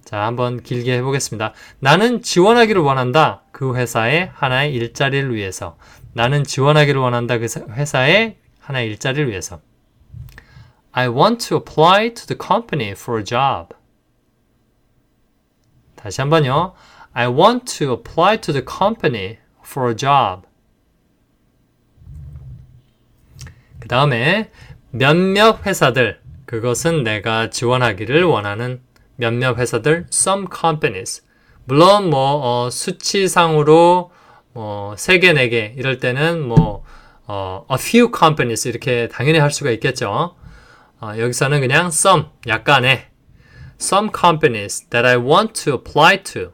자, 0.04 0.28
한번 0.28 0.62
길게 0.62 0.96
해보겠습니다. 0.98 1.54
나는 1.80 2.22
지원하기를 2.22 2.84
원한다. 2.84 3.41
그 3.52 3.76
회사의 3.76 4.30
하나의 4.32 4.76
일자리를 4.76 5.34
위해서. 5.34 5.76
나는 6.13 6.44
지원하기를 6.44 7.02
원한다. 7.02 7.39
그 7.39 7.48
회사의 7.72 8.38
하나의 8.60 8.89
일자리를 8.89 9.28
위해서. 9.28 9.60
I 10.91 11.08
want 11.08 11.48
to 11.48 11.58
apply 11.58 12.13
to 12.13 12.28
the 12.28 12.38
company 12.39 12.91
for 12.91 13.20
a 13.20 13.26
job. 13.26 13.74
다시 16.06 16.22
한번요. 16.22 16.76
I 17.13 17.26
want 17.26 17.80
to 17.80 17.91
apply 17.91 18.39
to 18.41 18.54
the 18.54 18.63
company 18.63 19.38
for 19.65 19.89
a 19.89 19.96
job. 19.96 20.44
그 23.80 23.88
다음에 23.88 24.52
몇몇 24.91 25.65
회사들, 25.65 26.22
그것은 26.46 27.02
내가 27.02 27.50
지원하기를 27.50 28.24
원하는 28.24 28.84
몇몇 29.15 29.58
회사들, 29.58 30.06
some 30.13 30.46
companies. 30.56 31.24
물론 31.63 32.12
뭐 32.12 32.65
어, 32.65 32.70
수치상으로 32.70 34.12
뭐 34.54 34.94
3개, 34.94 35.34
4개 35.34 35.76
이럴 35.76 35.98
때는 35.98 36.48
뭐 36.48 36.84
어, 37.26 37.65
a 37.72 37.78
few 37.80 38.12
companies 38.15 38.68
이렇게 38.68 39.08
당연히 39.08 39.39
할 39.39 39.50
수가 39.50 39.72
있겠죠. 39.72 40.36
어, 41.02 41.13
여기서는 41.18 41.62
그냥 41.62 41.88
some, 41.88 42.26
약간의 42.46 43.14
some 43.80 44.10
companies 44.10 44.88
that 44.90 45.08
I 45.08 45.18
want 45.18 45.54
to 45.64 45.74
apply 45.74 46.24
to. 46.34 46.54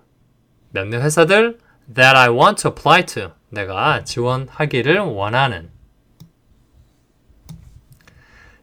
몇몇 0.73 1.01
회사들 1.01 1.59
that 1.93 2.17
I 2.17 2.29
want 2.29 2.61
to 2.63 2.71
apply 2.71 3.05
to. 3.05 3.31
내가 3.49 4.03
지원하기를 4.03 4.99
원하는. 4.99 5.69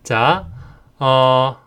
자, 0.03 0.49
어, 0.99 1.59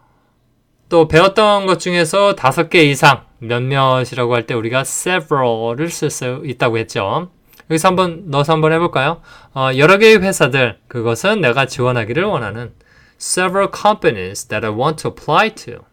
또 0.90 1.08
배웠던 1.08 1.68
것 1.68 1.80
중에서 1.80 2.36
다섯 2.36 2.70
개 2.70 2.84
이상 2.84 3.26
몇몇이라고 3.40 4.34
할 4.34 4.46
때 4.46 4.54
우리가 4.54 4.82
several을 4.82 5.90
쓸 5.90 6.10
수 6.10 6.42
있다고 6.44 6.78
했죠. 6.80 7.30
여기서 7.70 7.88
한번 7.88 8.30
넣어서 8.30 8.54
한번 8.54 8.74
해볼까요? 8.74 9.22
어, 9.54 9.70
여러 9.78 9.98
개의 9.98 10.22
회사들, 10.22 10.80
그것은 10.88 11.42
내가 11.42 11.66
지원하기를 11.66 12.24
원하는 12.24 12.74
several 13.20 13.70
companies 13.74 14.48
that 14.48 14.66
I 14.66 14.74
want 14.74 15.02
to 15.04 15.12
apply 15.12 15.52
to. 15.56 15.86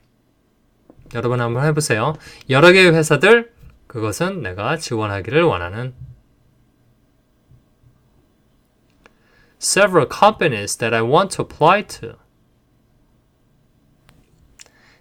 여러분 1.15 1.41
한번 1.41 1.65
해보세요. 1.65 2.15
여러 2.51 2.73
개의 2.73 2.93
회사들 2.95 3.53
그것은 3.87 4.43
내가 4.43 4.77
지원하기를 4.77 5.43
원하는 5.43 5.95
several 9.61 10.09
companies 10.09 10.77
that 10.77 10.95
I 10.95 11.03
want 11.03 11.37
to 11.37 11.45
apply 11.45 11.87
to. 11.87 12.15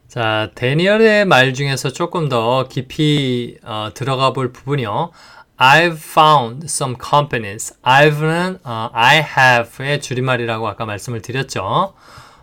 자, 0.07 0.51
데니얼의 0.55 1.25
말 1.25 1.53
중에서 1.53 1.91
조금 1.91 2.29
더 2.29 2.67
깊이 2.67 3.57
어, 3.63 3.89
들어가 3.93 4.31
볼 4.33 4.53
부분이요. 4.53 5.11
I've 5.57 5.97
found 5.97 6.65
some 6.65 6.95
companies. 6.97 7.75
I've는 7.83 8.59
어, 8.63 8.89
I 8.93 9.17
have의 9.17 10.01
줄임말이라고 10.01 10.67
아까 10.67 10.85
말씀을 10.85 11.21
드렸죠. 11.21 11.93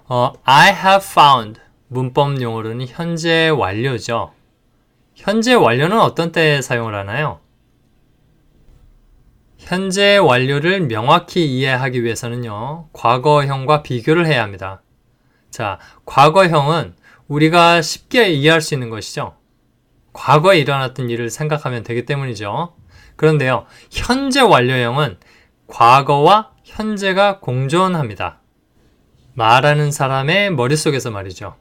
어, 0.07 0.33
I 0.45 0.73
have 0.73 1.05
found 1.05 1.61
문법 1.89 2.41
용어로는 2.41 2.87
현재 2.89 3.49
완료죠. 3.49 4.33
현재 5.15 5.55
완료는 5.55 6.01
어떤 6.01 6.33
때 6.33 6.61
사용을 6.61 6.95
하나요? 6.95 7.41
현재 9.59 10.17
완료를 10.17 10.89
명확히 10.89 11.47
이해하기 11.47 12.05
위해서는요, 12.05 12.89
과거형과 12.93 13.83
비교를 13.83 14.27
해야 14.27 14.43
합니다. 14.43 14.83
자, 15.51 15.79
과거형은 16.05 16.97
우리가 17.29 17.81
쉽게 17.81 18.29
이해할 18.31 18.61
수 18.61 18.75
있는 18.75 18.91
것이죠. 18.91 19.37
과거에 20.13 20.59
일어났던 20.59 21.09
일을 21.09 21.31
생각하면 21.31 21.83
되기 21.83 22.05
때문이죠. 22.05 22.75
그런데요, 23.17 23.67
현재 23.91 24.41
완료형은 24.41 25.19
과거와 25.67 26.51
현재가 26.65 27.41
공존합니다. 27.41 28.41
말하는 29.35 29.91
사람의 29.91 30.51
머릿속에서 30.53 31.11
말이죠. 31.11 31.57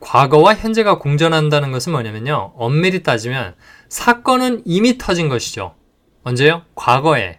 과거와 0.00 0.54
현재가 0.54 0.98
공존한다는 0.98 1.72
것은 1.72 1.92
뭐냐면요. 1.92 2.54
엄밀히 2.56 3.02
따지면 3.02 3.54
사건은 3.88 4.62
이미 4.64 4.98
터진 4.98 5.28
것이죠. 5.28 5.74
언제요? 6.22 6.62
과거에. 6.74 7.38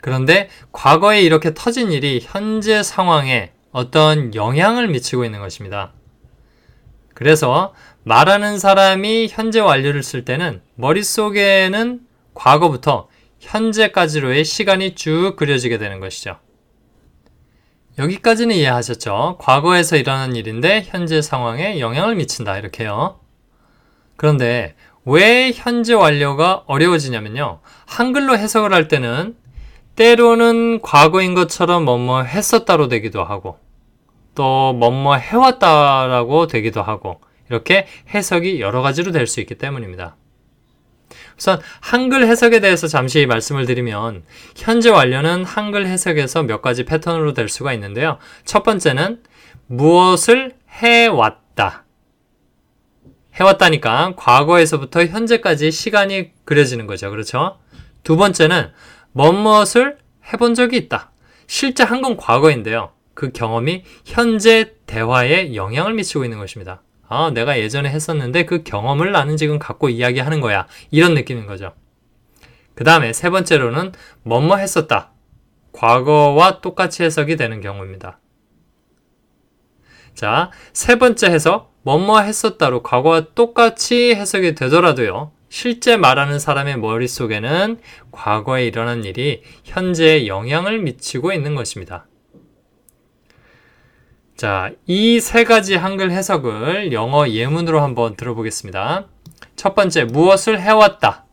그런데 0.00 0.48
과거에 0.70 1.22
이렇게 1.22 1.54
터진 1.54 1.90
일이 1.90 2.20
현재 2.22 2.82
상황에 2.82 3.52
어떤 3.72 4.34
영향을 4.34 4.88
미치고 4.88 5.24
있는 5.24 5.40
것입니다. 5.40 5.92
그래서 7.14 7.74
말하는 8.04 8.58
사람이 8.58 9.28
현재 9.30 9.60
완료를 9.60 10.02
쓸 10.02 10.24
때는 10.24 10.62
머릿속에는 10.76 12.00
과거부터 12.34 13.08
현재까지로의 13.40 14.44
시간이 14.44 14.94
쭉 14.94 15.34
그려지게 15.36 15.78
되는 15.78 16.00
것이죠. 16.00 16.38
여기까지는 17.98 18.54
이해하셨죠? 18.54 19.36
과거에서 19.40 19.96
일어난 19.96 20.36
일인데 20.36 20.84
현재 20.86 21.20
상황에 21.20 21.80
영향을 21.80 22.14
미친다. 22.14 22.56
이렇게요. 22.56 23.18
그런데 24.16 24.74
왜 25.04 25.52
현재 25.52 25.94
완료가 25.94 26.64
어려워지냐면요. 26.66 27.60
한글로 27.86 28.36
해석을 28.36 28.72
할 28.72 28.88
때는 28.88 29.36
때로는 29.96 30.80
과거인 30.80 31.34
것처럼 31.34 31.84
뭐뭐 31.84 32.22
했었다로 32.22 32.88
되기도 32.88 33.24
하고 33.24 33.58
또 34.34 34.72
뭐뭐 34.74 35.16
해왔다라고 35.16 36.46
되기도 36.46 36.82
하고 36.82 37.20
이렇게 37.50 37.86
해석이 38.14 38.60
여러 38.60 38.82
가지로 38.82 39.10
될 39.10 39.26
수 39.26 39.40
있기 39.40 39.56
때문입니다. 39.56 40.16
우선 41.38 41.60
한글 41.80 42.26
해석에 42.26 42.60
대해서 42.60 42.88
잠시 42.88 43.24
말씀을 43.24 43.64
드리면 43.64 44.24
현재 44.56 44.90
완료는 44.90 45.44
한글 45.44 45.86
해석에서 45.86 46.42
몇 46.42 46.60
가지 46.60 46.84
패턴으로 46.84 47.32
될 47.32 47.48
수가 47.48 47.72
있는데요. 47.74 48.18
첫 48.44 48.64
번째는 48.64 49.22
무엇을 49.66 50.56
해왔다. 50.68 51.84
해왔다니까 53.34 54.14
과거에서부터 54.16 55.04
현재까지 55.04 55.70
시간이 55.70 56.32
그려지는 56.44 56.88
거죠. 56.88 57.08
그렇죠? 57.10 57.58
두 58.02 58.16
번째는 58.16 58.72
뭐뭇을 59.12 59.98
해본 60.32 60.54
적이 60.54 60.76
있다. 60.78 61.12
실제 61.46 61.84
한 61.84 62.02
건 62.02 62.16
과거인데요. 62.16 62.92
그 63.14 63.30
경험이 63.32 63.84
현재 64.04 64.72
대화에 64.86 65.54
영향을 65.54 65.94
미치고 65.94 66.24
있는 66.24 66.38
것입니다. 66.38 66.82
아, 67.08 67.30
내가 67.30 67.58
예전에 67.58 67.88
했었는데 67.88 68.44
그 68.44 68.62
경험을 68.62 69.12
나는 69.12 69.36
지금 69.36 69.58
갖고 69.58 69.88
이야기하는 69.88 70.40
거야. 70.40 70.66
이런 70.90 71.14
느낌인 71.14 71.46
거죠. 71.46 71.72
그 72.74 72.84
다음에 72.84 73.12
세 73.12 73.30
번째로는 73.30 73.92
뭐뭐 74.22 74.56
했었다. 74.56 75.12
과거와 75.72 76.60
똑같이 76.60 77.02
해석이 77.02 77.36
되는 77.36 77.60
경우입니다. 77.60 78.18
자, 80.14 80.50
세 80.72 80.96
번째 80.96 81.30
해석, 81.30 81.72
뭐뭐 81.82 82.20
했었다로 82.20 82.82
과거와 82.82 83.28
똑같이 83.34 84.14
해석이 84.14 84.56
되더라도요. 84.56 85.30
실제 85.48 85.96
말하는 85.96 86.38
사람의 86.38 86.78
머릿속에는 86.78 87.78
과거에 88.10 88.66
일어난 88.66 89.04
일이 89.04 89.42
현재에 89.64 90.26
영향을 90.26 90.80
미치고 90.80 91.32
있는 91.32 91.54
것입니다. 91.54 92.07
자, 94.38 94.70
이 94.86 95.18
세 95.20 95.42
가지 95.42 95.74
한글 95.74 96.12
해석을 96.12 96.92
영어 96.92 97.26
예문으로 97.28 97.80
한번 97.80 98.14
들어보겠습니다. 98.14 99.08
첫 99.56 99.74
번째, 99.74 100.04
무엇을 100.04 100.60
해왔다. 100.60 101.26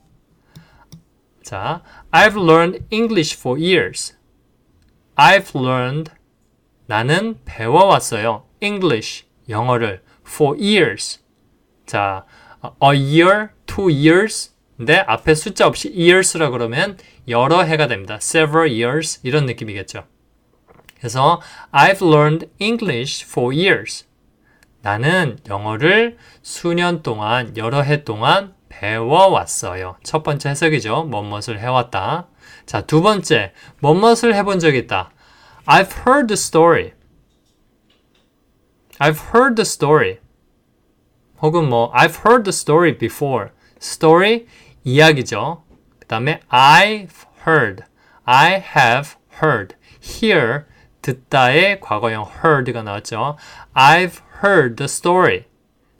자, 1.43 1.83
I've 2.09 2.35
learned 2.35 2.83
English 2.89 3.37
for 3.37 3.61
years. 3.61 4.17
I've 5.15 5.55
learned 5.55 6.13
나는 6.87 7.37
배워왔어요. 7.45 8.47
English, 8.59 9.25
영어를 9.49 10.01
for 10.27 10.57
years. 10.59 11.19
자, 11.85 12.25
a 12.83 12.97
year, 12.97 13.49
two 13.67 13.87
years. 13.91 14.51
근데 14.77 14.97
앞에 15.05 15.35
숫자 15.35 15.67
없이 15.67 15.93
years라 15.95 16.49
그러면 16.49 16.97
여러 17.27 17.61
해가 17.61 17.85
됩니다. 17.85 18.15
several 18.15 18.67
years 18.67 19.19
이런 19.21 19.45
느낌이겠죠. 19.45 20.05
그래서 21.05 21.39
I've 21.71 22.01
learned 22.01 22.49
English 22.59 23.25
for 23.25 23.53
years. 23.55 24.05
나는 24.81 25.37
영어를 25.47 26.17
수년 26.41 27.03
동안, 27.03 27.55
여러 27.57 27.83
해 27.83 28.03
동안 28.03 28.55
배워왔어요. 28.69 29.97
첫 30.01 30.23
번째 30.23 30.49
해석이죠. 30.49 31.03
뭐뭇을 31.03 31.59
해왔다. 31.59 32.27
자, 32.65 32.81
두 32.81 33.03
번째, 33.03 33.53
뭐뭇을 33.81 34.33
해본 34.33 34.57
적이 34.57 34.79
있다. 34.79 35.11
I've 35.67 36.07
heard 36.07 36.25
the 36.25 36.33
story. 36.33 36.93
I've 38.97 39.31
heard 39.31 39.53
the 39.53 39.61
story. 39.61 40.17
혹은 41.39 41.69
뭐 41.69 41.91
I've 41.93 42.25
heard 42.25 42.45
the 42.45 42.53
story 42.53 42.97
before. 42.97 43.49
story 43.77 44.47
이야기죠. 44.83 45.65
그 45.99 46.07
다음에 46.07 46.39
I've 46.49 47.27
heard. 47.45 47.83
I 48.23 48.53
have 48.75 49.13
heard. 49.43 49.75
hear 50.01 50.65
듣다의 51.05 51.81
과거형 51.81 52.25
heard가 52.43 52.81
나왔죠. 52.81 53.37
I've 53.75 54.21
heard 54.43 54.75
the 54.75 54.85
story. 54.85 55.43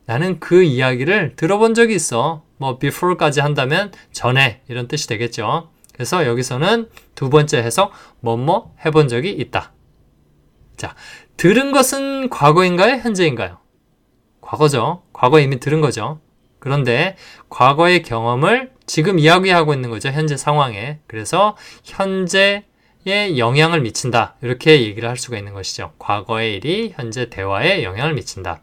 나는 0.07 0.39
그 0.39 0.63
이야기를 0.63 1.35
들어본 1.35 1.75
적이 1.75 1.93
있어. 1.95 2.43
뭐 2.57 2.79
before까지 2.79 3.39
한다면 3.39 3.91
전에 4.11 4.61
이런 4.67 4.87
뜻이 4.87 5.07
되겠죠. 5.07 5.69
그래서 5.93 6.25
여기서는 6.25 6.89
두 7.13 7.29
번째 7.29 7.59
해석 7.59 7.91
뭐뭐 8.21 8.75
해본 8.83 9.07
적이 9.07 9.31
있다. 9.31 9.73
자, 10.75 10.95
들은 11.37 11.71
것은 11.71 12.29
과거인가요? 12.29 12.95
현재인가요? 12.97 13.59
과거죠. 14.41 15.03
과거에 15.13 15.43
이미 15.43 15.59
들은 15.59 15.81
거죠. 15.81 16.19
그런데 16.59 17.15
과거의 17.49 18.01
경험을 18.01 18.71
지금 18.87 19.19
이야기하고 19.19 19.73
있는 19.73 19.91
거죠. 19.91 20.09
현재 20.09 20.35
상황에. 20.35 20.99
그래서 21.07 21.55
현재 21.83 22.65
에 23.07 23.37
영향을 23.37 23.81
미친다. 23.81 24.35
이렇게 24.41 24.81
얘기를 24.81 25.07
할 25.07 25.15
수가 25.15 25.37
있는 25.37 25.53
것이죠. 25.53 25.93
과거의 25.99 26.55
일이 26.55 26.91
현재 26.95 27.29
대화에 27.29 27.83
영향을 27.83 28.15
미친다. 28.15 28.61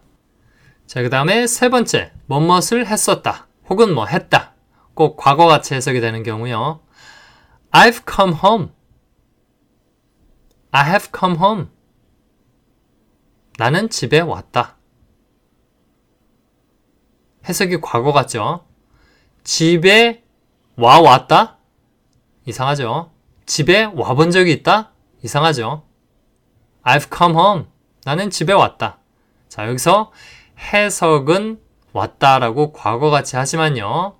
자, 0.87 1.01
그 1.01 1.11
다음에 1.11 1.47
세 1.47 1.69
번째. 1.69 2.13
뭐뭇을 2.27 2.89
했었다. 2.89 3.47
혹은 3.71 3.95
뭐 3.95 4.07
했다. 4.07 4.55
꼭 4.95 5.17
과거같이 5.17 5.75
해석이 5.75 6.01
되는 6.01 6.25
경우요. 6.25 6.81
I've 7.71 8.03
come 8.11 8.35
home. 8.35 8.69
I 10.73 10.89
have 10.89 11.09
come 11.17 11.37
home. 11.39 11.67
나는 13.59 13.91
집에 13.91 14.19
왔다. 14.19 14.77
해석이 17.49 17.81
과거 17.81 18.13
같죠? 18.13 18.67
집에 19.45 20.25
와 20.77 21.01
왔다? 21.01 21.59
이상하죠? 22.45 23.12
집에 23.47 23.85
와본 23.95 24.31
적이 24.31 24.53
있다? 24.53 24.93
이상하죠? 25.23 25.85
I've 26.85 27.15
come 27.15 27.37
home. 27.37 27.65
나는 28.05 28.31
집에 28.31 28.53
왔다. 28.53 28.99
자, 29.49 29.69
여기서 29.69 30.13
해석은 30.59 31.61
왔다라고 31.93 32.73
과거같이 32.73 33.37
하지만요. 33.37 34.17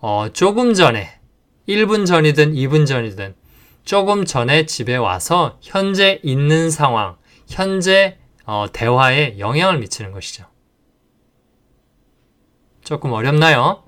어, 0.00 0.28
조금 0.32 0.74
전에 0.74 1.18
1분 1.68 2.06
전이든 2.06 2.52
2분 2.52 2.86
전이든 2.86 3.34
조금 3.84 4.24
전에 4.24 4.66
집에 4.66 4.96
와서 4.96 5.58
현재 5.62 6.20
있는 6.22 6.70
상황, 6.70 7.16
현재 7.48 8.18
어, 8.44 8.66
대화에 8.72 9.38
영향을 9.38 9.78
미치는 9.78 10.12
것이죠. 10.12 10.44
조금 12.82 13.12
어렵나요? 13.12 13.84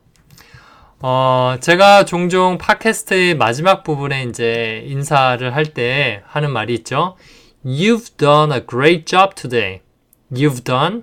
어, 1.01 1.57
제가 1.61 2.07
종종 2.07 2.57
팟캐스트의 2.57 3.37
마지막 3.37 3.85
부분에 3.85 4.23
이제 4.25 4.83
인사를 4.87 5.55
할 5.55 5.67
때 5.75 6.23
하는 6.27 6.51
말이 6.51 6.73
있죠. 6.75 7.17
You've 7.65 8.17
done 8.17 8.53
a 8.53 8.65
great 8.67 9.05
job 9.05 9.35
today. 9.35 9.81
You've 10.33 10.65
done, 10.65 11.03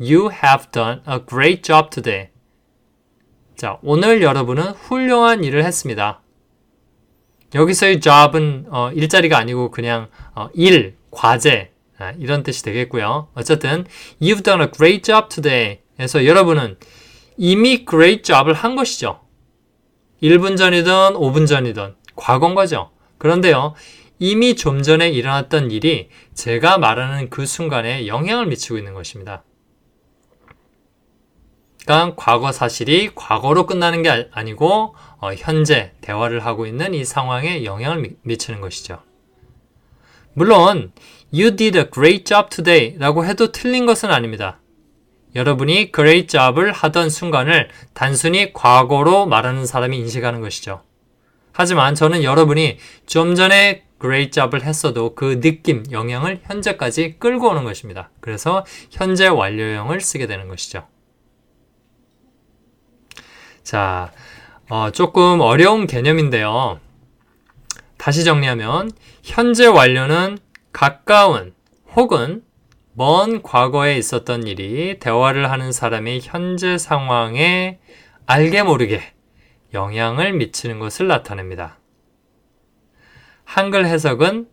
you 0.00 0.30
have 0.30 0.70
done 0.72 1.00
a 1.06 1.18
great 1.28 1.62
job 1.62 1.90
today. 1.90 2.28
자, 3.54 3.78
오늘 3.82 4.22
여러분은 4.22 4.70
훌륭한 4.70 5.44
일을 5.44 5.62
했습니다. 5.64 6.22
여기서의 7.54 8.00
job은 8.00 8.66
어, 8.70 8.90
일자리가 8.92 9.36
아니고 9.36 9.70
그냥 9.70 10.08
어, 10.34 10.48
일, 10.54 10.96
과제 11.10 11.70
아, 11.98 12.12
이런 12.18 12.42
뜻이 12.42 12.62
되겠고요. 12.64 13.28
어쨌든 13.34 13.84
you've 14.20 14.42
done 14.42 14.62
a 14.62 14.70
great 14.70 15.02
job 15.02 15.28
today. 15.28 15.80
에서 15.98 16.24
여러분은 16.24 16.78
이미 17.36 17.84
great 17.84 18.22
job을 18.22 18.52
한 18.54 18.74
것이죠. 18.74 19.20
1분 20.24 20.56
전이든 20.56 21.14
5분 21.14 21.46
전이든 21.46 21.96
과거인 22.16 22.54
거죠. 22.54 22.90
그런데요. 23.18 23.74
이미 24.18 24.56
좀 24.56 24.82
전에 24.82 25.10
일어났던 25.10 25.70
일이 25.70 26.08
제가 26.32 26.78
말하는 26.78 27.28
그 27.28 27.44
순간에 27.44 28.06
영향을 28.06 28.46
미치고 28.46 28.78
있는 28.78 28.94
것입니다. 28.94 29.44
그러니까 31.84 32.14
과거 32.16 32.52
사실이 32.52 33.10
과거로 33.14 33.66
끝나는 33.66 34.02
게 34.02 34.30
아니고 34.32 34.94
어, 35.18 35.34
현재 35.34 35.92
대화를 36.00 36.40
하고 36.46 36.66
있는 36.66 36.94
이 36.94 37.04
상황에 37.04 37.64
영향을 37.64 38.16
미치는 38.22 38.62
것이죠. 38.62 39.02
물론 40.32 40.92
You 41.34 41.54
did 41.54 41.76
a 41.76 41.90
great 41.92 42.24
job 42.24 42.48
today 42.48 42.96
라고 42.98 43.26
해도 43.26 43.52
틀린 43.52 43.84
것은 43.84 44.10
아닙니다. 44.10 44.58
여러분이 45.34 45.92
great 45.92 46.28
job을 46.28 46.70
하던 46.72 47.10
순간을 47.10 47.68
단순히 47.92 48.52
과거로 48.52 49.26
말하는 49.26 49.66
사람이 49.66 49.98
인식하는 49.98 50.40
것이죠. 50.40 50.82
하지만 51.52 51.94
저는 51.94 52.22
여러분이 52.22 52.78
좀 53.06 53.34
전에 53.34 53.84
great 54.00 54.30
job을 54.32 54.62
했어도 54.62 55.14
그 55.14 55.40
느낌, 55.40 55.84
영향을 55.90 56.40
현재까지 56.44 57.16
끌고 57.18 57.48
오는 57.48 57.64
것입니다. 57.64 58.10
그래서 58.20 58.64
현재 58.90 59.26
완료형을 59.26 60.00
쓰게 60.00 60.26
되는 60.26 60.48
것이죠. 60.48 60.86
자, 63.62 64.12
어, 64.68 64.90
조금 64.90 65.40
어려운 65.40 65.86
개념인데요. 65.86 66.80
다시 67.96 68.24
정리하면 68.24 68.90
현재 69.22 69.66
완료는 69.66 70.38
가까운 70.72 71.54
혹은 71.94 72.42
먼 72.96 73.42
과거에 73.42 73.96
있었던 73.98 74.46
일이 74.46 74.98
대화를 75.00 75.50
하는 75.50 75.72
사람의 75.72 76.20
현재 76.22 76.78
상황에 76.78 77.80
알게 78.24 78.62
모르게 78.62 79.02
영향을 79.72 80.32
미치는 80.32 80.78
것을 80.78 81.08
나타냅니다. 81.08 81.80
한글 83.44 83.84
해석은 83.86 84.48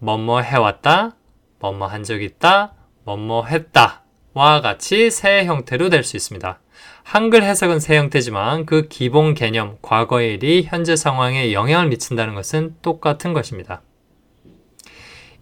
뭐뭐 0.00 0.40
해왔다, 0.40 1.16
뭐뭐 1.60 1.86
한 1.86 2.02
적 2.02 2.22
있다, 2.22 2.74
뭐뭐 3.04 3.46
했다 3.46 4.02
와 4.34 4.60
같이 4.60 5.10
세 5.10 5.44
형태로 5.44 5.90
될 5.90 6.02
수 6.02 6.16
있습니다. 6.16 6.60
한글 7.04 7.44
해석은 7.44 7.78
세 7.78 7.96
형태지만 7.96 8.66
그 8.66 8.88
기본 8.88 9.34
개념, 9.34 9.78
과거의 9.80 10.34
일이 10.34 10.64
현재 10.64 10.96
상황에 10.96 11.52
영향을 11.52 11.88
미친다는 11.88 12.34
것은 12.34 12.76
똑같은 12.82 13.32
것입니다. 13.32 13.82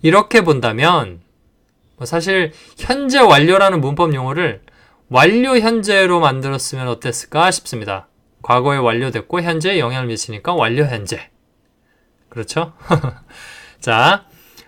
이렇게 0.03 0.43
본다면 0.43 1.21
뭐 1.21 1.28
사실 2.04 2.52
현재 2.78 3.18
완료라는 3.18 3.80
문법 3.80 4.14
용어를 4.14 4.62
완료 5.08 5.58
현재로 5.58 6.20
만들었으면 6.20 6.88
어땠을까 6.88 7.50
싶습니다. 7.50 8.08
과거에 8.42 8.76
완료됐고 8.78 9.40
현재에 9.40 9.78
영향을 9.78 10.06
미치니까 10.08 10.54
완료 10.54 10.84
현재. 10.84 11.30
그렇죠? 12.28 12.74
자, 13.80 14.26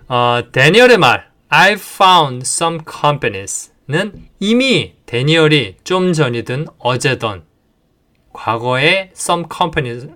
어, 0.08 0.42
데니얼의 0.52 0.98
말 0.98 1.30
I 1.48 1.72
found 1.72 2.42
some 2.42 2.78
companies는 2.88 4.28
이미 4.38 4.94
데니얼이 5.06 5.76
좀 5.84 6.12
전이든 6.12 6.66
어제든 6.78 7.44
과거에 8.32 9.10
some 9.14 9.44
companies, 9.52 10.08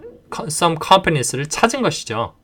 some 0.47 0.77
companies를 0.83 1.49
찾은 1.49 1.83
것이죠. 1.83 2.35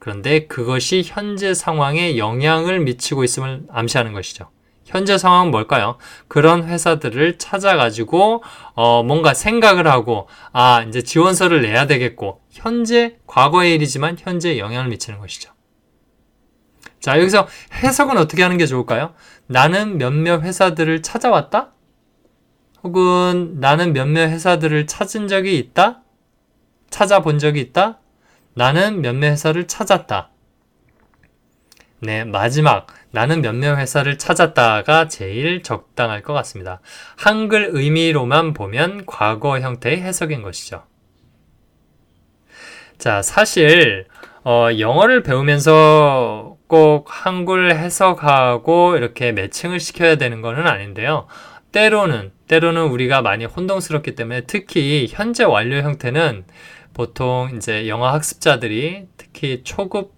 그런데 0.00 0.46
그것이 0.46 1.02
현재 1.04 1.54
상황에 1.54 2.16
영향을 2.16 2.80
미치고 2.80 3.22
있음을 3.22 3.64
암시하는 3.70 4.14
것이죠. 4.14 4.50
현재 4.86 5.18
상황은 5.18 5.52
뭘까요? 5.52 5.98
그런 6.26 6.64
회사들을 6.64 7.38
찾아가지고, 7.38 8.42
어, 8.74 9.02
뭔가 9.04 9.34
생각을 9.34 9.86
하고, 9.86 10.26
아, 10.52 10.82
이제 10.88 11.02
지원서를 11.02 11.62
내야 11.62 11.86
되겠고, 11.86 12.40
현재, 12.50 13.18
과거의 13.26 13.74
일이지만 13.74 14.16
현재 14.18 14.58
영향을 14.58 14.88
미치는 14.88 15.20
것이죠. 15.20 15.52
자, 16.98 17.18
여기서 17.20 17.46
해석은 17.74 18.16
어떻게 18.16 18.42
하는 18.42 18.56
게 18.56 18.66
좋을까요? 18.66 19.14
나는 19.46 19.98
몇몇 19.98 20.42
회사들을 20.42 21.02
찾아왔다? 21.02 21.72
혹은 22.82 23.60
나는 23.60 23.92
몇몇 23.92 24.28
회사들을 24.28 24.86
찾은 24.86 25.28
적이 25.28 25.58
있다? 25.58 26.02
찾아본 26.88 27.38
적이 27.38 27.60
있다? 27.60 28.00
나는 28.54 29.00
몇몇 29.00 29.30
회사를 29.30 29.66
찾았다. 29.66 30.30
네, 32.00 32.24
마지막. 32.24 32.86
나는 33.10 33.42
몇몇 33.42 33.76
회사를 33.76 34.16
찾았다가 34.18 35.08
제일 35.08 35.62
적당할 35.62 36.22
것 36.22 36.32
같습니다. 36.32 36.80
한글 37.16 37.70
의미로만 37.72 38.54
보면 38.54 39.04
과거 39.06 39.60
형태의 39.60 40.00
해석인 40.00 40.42
것이죠. 40.42 40.84
자, 42.98 43.22
사실, 43.22 44.06
어, 44.44 44.68
영어를 44.78 45.22
배우면서 45.22 46.56
꼭 46.66 47.06
한글 47.08 47.74
해석하고 47.74 48.96
이렇게 48.96 49.32
매칭을 49.32 49.80
시켜야 49.80 50.16
되는 50.16 50.40
것은 50.40 50.66
아닌데요. 50.66 51.26
때로는, 51.72 52.32
때로는 52.48 52.88
우리가 52.88 53.22
많이 53.22 53.44
혼동스럽기 53.44 54.14
때문에 54.14 54.42
특히 54.42 55.06
현재 55.10 55.44
완료 55.44 55.76
형태는 55.76 56.44
보통 57.00 57.50
이제 57.56 57.88
영어 57.88 58.08
학습자들이 58.12 59.06
특히 59.16 59.62
초급 59.64 60.12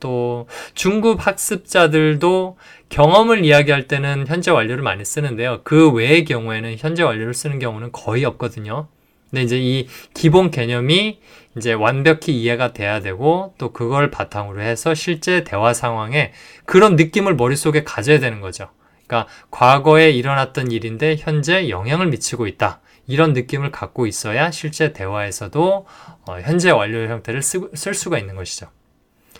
또 0.00 0.48
중급 0.72 1.26
학습자들도 1.26 2.56
경험을 2.88 3.44
이야기할 3.44 3.86
때는 3.86 4.24
현재 4.26 4.50
완료를 4.50 4.82
많이 4.82 5.04
쓰는데요. 5.04 5.60
그 5.62 5.90
외의 5.90 6.24
경우에는 6.24 6.76
현재 6.78 7.02
완료를 7.02 7.34
쓰는 7.34 7.58
경우는 7.58 7.92
거의 7.92 8.24
없거든요. 8.24 8.88
근데 9.28 9.42
이제 9.42 9.58
이 9.58 9.88
기본 10.14 10.50
개념이 10.50 11.18
이제 11.58 11.74
완벽히 11.74 12.40
이해가 12.40 12.72
돼야 12.72 13.00
되고 13.00 13.52
또 13.58 13.74
그걸 13.74 14.10
바탕으로 14.10 14.62
해서 14.62 14.94
실제 14.94 15.44
대화 15.44 15.74
상황에 15.74 16.32
그런 16.64 16.96
느낌을 16.96 17.36
머릿속에 17.36 17.84
가져야 17.84 18.20
되는 18.20 18.40
거죠. 18.40 18.70
그러니까 19.06 19.30
과거에 19.50 20.10
일어났던 20.12 20.72
일인데 20.72 21.16
현재 21.18 21.68
영향을 21.68 22.06
미치고 22.06 22.46
있다. 22.46 22.80
이런 23.06 23.32
느낌을 23.32 23.70
갖고 23.70 24.06
있어야 24.06 24.50
실제 24.50 24.92
대화에서도 24.92 25.86
어, 26.26 26.40
현재 26.40 26.70
완료 26.70 27.06
형태를 27.08 27.42
쓰, 27.42 27.60
쓸 27.74 27.94
수가 27.94 28.18
있는 28.18 28.36
것이죠. 28.36 28.68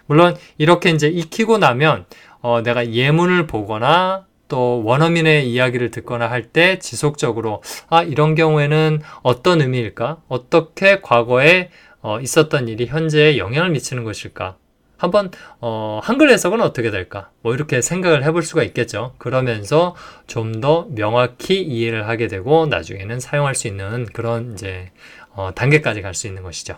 물론 0.07 0.37
이렇게 0.59 0.91
이제 0.91 1.09
익히고 1.09 1.59
나면 1.59 2.07
어, 2.41 2.61
내가 2.63 2.91
예문을 2.93 3.47
보거나 3.47 4.27
또 4.49 4.83
원어민의 4.85 5.49
이야기를 5.51 5.91
듣거나 5.91 6.31
할 6.31 6.53
때 6.53 6.79
지속적으로 6.79 7.63
아 7.89 8.03
이런 8.03 8.35
경우에는 8.35 9.01
어떤 9.23 9.61
의미일까? 9.63 10.23
어떻게 10.29 11.01
과거에 11.01 11.71
어, 12.03 12.21
있었던 12.21 12.69
일이 12.69 12.87
현재에 12.87 13.39
영향을 13.39 13.71
미치는 13.71 14.05
것일까? 14.05 14.57
한번 15.03 15.31
어, 15.61 15.99
한글 16.03 16.31
해석은 16.31 16.61
어떻게 16.61 16.91
될까? 16.93 17.31
뭐 17.43 17.55
이렇게 17.55 17.83
생각을 17.83 18.23
해볼 18.25 18.43
수가 18.45 18.63
있겠죠. 18.63 19.15
그러면서 19.19 19.97
좀 20.29 20.61
더 20.61 20.87
명확히 20.91 21.61
이해를 21.61 22.07
하게 22.07 22.29
되고 22.29 22.67
나중에는 22.67 23.19
사용할 23.19 23.57
수 23.57 23.67
있는 23.67 24.07
그런 24.13 24.53
이제 24.53 24.93
어, 25.35 25.51
단계까지 25.55 26.03
갈 26.03 26.15
수 26.15 26.29
있는 26.29 26.43
것이죠. 26.45 26.77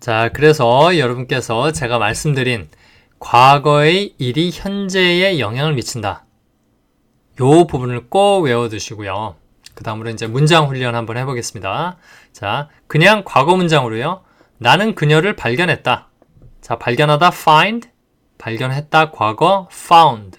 자, 0.00 0.30
그래서 0.32 0.98
여러분께서 0.98 1.70
제가 1.70 1.98
말씀드린 1.98 2.68
과거의 3.20 4.14
일이 4.18 4.50
현재에 4.52 5.38
영향을 5.38 5.74
미친다. 5.74 6.24
요 7.40 7.66
부분을 7.68 8.08
꼭 8.08 8.40
외워두시고요. 8.40 9.36
그 9.74 9.84
다음으로 9.84 10.10
이제 10.10 10.26
문장 10.26 10.66
훈련 10.68 10.96
한번 10.96 11.16
해보겠습니다. 11.18 11.98
자, 12.32 12.68
그냥 12.88 13.22
과거 13.24 13.54
문장으로요. 13.54 14.22
나는 14.58 14.96
그녀를 14.96 15.36
발견했다. 15.36 16.08
자, 16.62 16.78
발견하다 16.78 17.26
find, 17.34 17.90
발견했다 18.38 19.10
과거 19.10 19.68
found. 19.70 20.38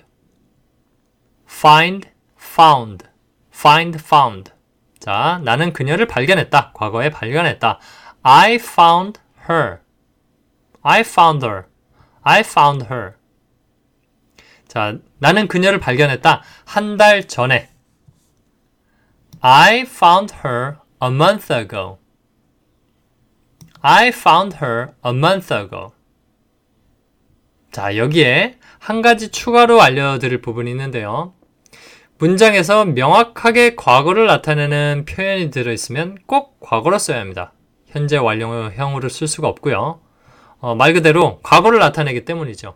find, 1.45 2.09
found, 2.39 3.05
find, 3.53 3.99
found. 3.99 4.51
자, 4.99 5.41
나는 5.43 5.73
그녀를 5.73 6.07
발견했다. 6.07 6.71
과거에 6.73 7.09
발견했다. 7.09 7.79
I 8.23 8.55
found 8.55 9.19
her. 9.49 9.79
I 10.81 11.01
found 11.01 11.45
her. 11.45 11.65
I 12.23 12.39
found 12.39 12.85
her. 12.85 13.13
자, 14.67 14.97
나는 15.19 15.47
그녀를 15.47 15.79
발견했다. 15.79 16.41
한 16.65 16.97
달 16.97 17.27
전에. 17.27 17.69
I 19.41 19.81
found 19.81 20.33
her 20.45 20.77
a 21.01 21.09
month 21.09 21.53
ago. 21.53 21.99
I 23.81 24.07
found 24.07 24.57
her 24.63 24.93
a 25.05 25.11
month 25.11 25.53
ago. 25.53 25.92
자, 27.73 27.97
여기에 27.97 28.59
한 28.77 29.01
가지 29.01 29.29
추가로 29.29 29.81
알려드릴 29.81 30.41
부분이 30.41 30.69
있는데요. 30.69 31.33
문장에서 32.19 32.85
명확하게 32.85 33.73
과거를 33.75 34.27
나타내는 34.27 35.05
표현이 35.09 35.49
들어있으면 35.49 36.19
꼭 36.27 36.59
과거로 36.59 36.99
써야 36.99 37.19
합니다. 37.19 37.51
현재 37.87 38.17
완료형으로 38.17 39.09
쓸 39.09 39.27
수가 39.27 39.47
없고요. 39.47 39.99
어, 40.59 40.75
말 40.75 40.93
그대로 40.93 41.39
과거를 41.41 41.79
나타내기 41.79 42.25
때문이죠. 42.25 42.75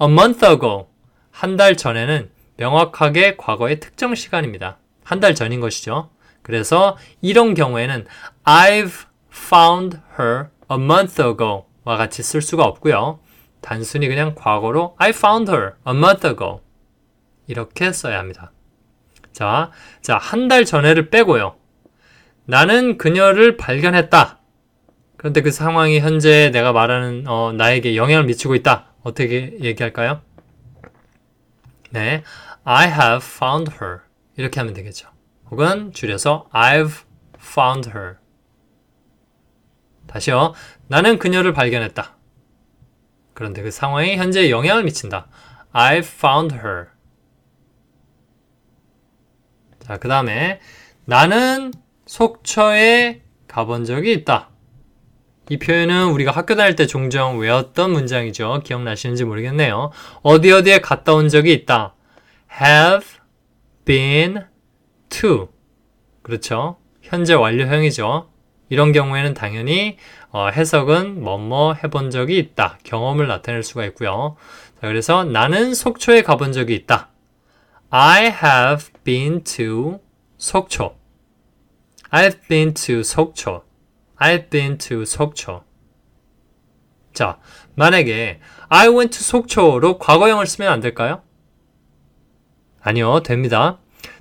A 0.00 0.08
month 0.08 0.42
ago, 0.46 0.88
한 1.30 1.58
달 1.58 1.76
전에는 1.76 2.30
명확하게 2.56 3.36
과거의 3.36 3.78
특정 3.78 4.14
시간입니다. 4.14 4.78
한 5.04 5.20
달 5.20 5.34
전인 5.34 5.60
것이죠. 5.60 6.08
그래서 6.40 6.96
이런 7.20 7.52
경우에는 7.52 8.06
I've 8.44 9.04
found 9.30 9.98
her 10.18 10.46
a 10.72 10.78
month 10.78 11.20
ago 11.20 11.66
와 11.84 11.98
같이 11.98 12.22
쓸 12.22 12.40
수가 12.40 12.64
없고요. 12.64 13.18
단순히 13.60 14.08
그냥 14.08 14.34
과거로 14.34 14.94
I 14.98 15.10
found 15.10 15.50
her 15.50 15.72
a 15.86 15.94
month 15.94 16.26
ago 16.26 16.60
이렇게 17.46 17.92
써야 17.92 18.18
합니다. 18.18 18.52
자, 19.32 19.70
자, 20.02 20.16
한 20.18 20.48
달 20.48 20.64
전에를 20.64 21.10
빼고요. 21.10 21.56
나는 22.44 22.98
그녀를 22.98 23.56
발견했다. 23.56 24.38
그런데 25.16 25.42
그 25.42 25.50
상황이 25.50 26.00
현재 26.00 26.50
내가 26.50 26.72
말하는 26.72 27.24
어, 27.28 27.52
나에게 27.52 27.96
영향을 27.96 28.24
미치고 28.24 28.54
있다. 28.56 28.86
어떻게 29.02 29.56
얘기할까요? 29.60 30.22
네, 31.90 32.22
I 32.64 32.88
have 32.88 33.20
found 33.22 33.72
her 33.80 34.00
이렇게 34.36 34.60
하면 34.60 34.74
되겠죠. 34.74 35.08
혹은 35.50 35.92
줄여서 35.92 36.48
I've 36.52 37.04
found 37.38 37.90
her. 37.90 38.14
다시요. 40.06 40.54
나는 40.88 41.18
그녀를 41.18 41.52
발견했다. 41.52 42.16
그런데 43.40 43.62
그 43.62 43.70
상황이 43.70 44.18
현재 44.18 44.50
영향을 44.50 44.84
미친다. 44.84 45.26
I've 45.72 46.04
found 46.04 46.56
her. 46.56 46.88
자, 49.78 49.96
그 49.96 50.08
다음에 50.08 50.60
나는 51.06 51.72
속초에 52.04 53.22
가본 53.48 53.86
적이 53.86 54.12
있다. 54.12 54.50
이 55.48 55.58
표현은 55.58 56.10
우리가 56.10 56.32
학교 56.32 56.54
다닐 56.54 56.76
때 56.76 56.86
종종 56.86 57.38
외웠던 57.38 57.92
문장이죠. 57.92 58.60
기억나시는지 58.62 59.24
모르겠네요. 59.24 59.90
어디 60.20 60.52
어디에 60.52 60.82
갔다 60.82 61.14
온 61.14 61.30
적이 61.30 61.54
있다. 61.54 61.94
have 62.60 63.06
been 63.86 64.44
to. 65.08 65.48
그렇죠. 66.20 66.76
현재 67.00 67.32
완료형이죠. 67.32 68.30
이런 68.68 68.92
경우에는 68.92 69.32
당연히 69.32 69.96
어, 70.32 70.48
해석은 70.48 71.22
뭐뭐 71.22 71.74
해본 71.74 72.10
적이 72.10 72.38
있다. 72.38 72.78
경험을 72.84 73.26
나타낼 73.26 73.62
수가 73.62 73.84
있고요. 73.86 74.36
자, 74.80 74.86
그래서 74.86 75.24
나는 75.24 75.74
속초에 75.74 76.22
가본 76.22 76.52
적이 76.52 76.74
있다. 76.76 77.10
I 77.90 78.26
have 78.26 78.92
been 79.02 79.42
to 79.42 80.00
속초. 80.38 80.96
I've 82.10 82.46
been 82.48 82.74
to 82.74 83.00
속초. 83.00 83.64
I've 84.18 84.50
been 84.50 84.78
to 84.78 85.02
속초. 85.02 85.64
자, 87.12 87.40
만약에 87.74 88.40
I 88.68 88.88
went 88.88 89.18
to 89.18 89.22
속초로 89.22 89.98
과거형을 89.98 90.46
쓰면 90.46 90.70
안 90.70 90.80
될까요? 90.80 91.22
아니요, 92.80 93.22
됩니다. 93.24 93.79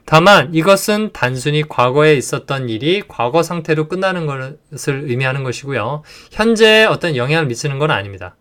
다만 0.10 0.56
이것은 0.56 1.12
단순히 1.14 1.62
과거에 1.62 2.16
있었던 2.16 2.68
일이 2.68 3.04
과거 3.08 3.44
상태로 3.44 3.88
끝나는 3.88 4.26
것을 4.26 5.04
의미하는 5.08 5.44
것이고요. 5.44 6.02
현재에 6.32 6.86
어떤 6.86 7.16
영향을 7.16 7.46
미치는 7.46 7.78
건 7.78 7.92
아닙니다. 7.92 8.36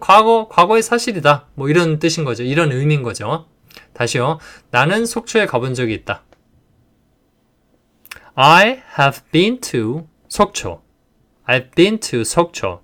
과거, 0.00 0.48
과거의 0.48 0.82
사실이다. 0.82 1.46
뭐 1.54 1.68
이런 1.68 2.00
뜻인 2.00 2.24
거죠. 2.24 2.42
이런 2.42 2.72
의미인 2.72 3.04
거죠. 3.04 3.46
다시요. 3.92 4.40
나는 4.72 5.06
속초에 5.06 5.46
가본 5.46 5.74
적이 5.74 5.94
있다. 5.94 6.24
I 8.34 8.82
have 8.98 9.20
been 9.30 9.60
to 9.60 10.08
속초. 10.26 10.82
I've 11.46 11.72
been 11.76 12.00
to 12.00 12.22
속초. 12.22 12.82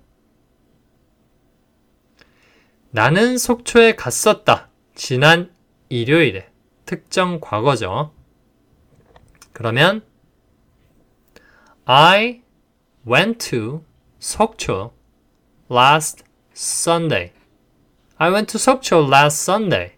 나는 2.91 3.37
속초에 3.37 3.97
갔었다. 3.97 4.69
지난 4.95 5.51
일요일에. 5.89 6.52
특정 6.85 7.39
과거죠. 7.39 8.13
그러면 9.53 10.01
I 11.85 12.41
went 13.07 13.49
to 13.49 13.83
속초 14.19 14.93
last 15.69 16.23
Sunday. 16.53 17.31
I 18.17 18.31
went 18.31 18.51
to 18.51 18.57
속초 18.57 19.07
last 19.07 19.43
Sunday. 19.43 19.91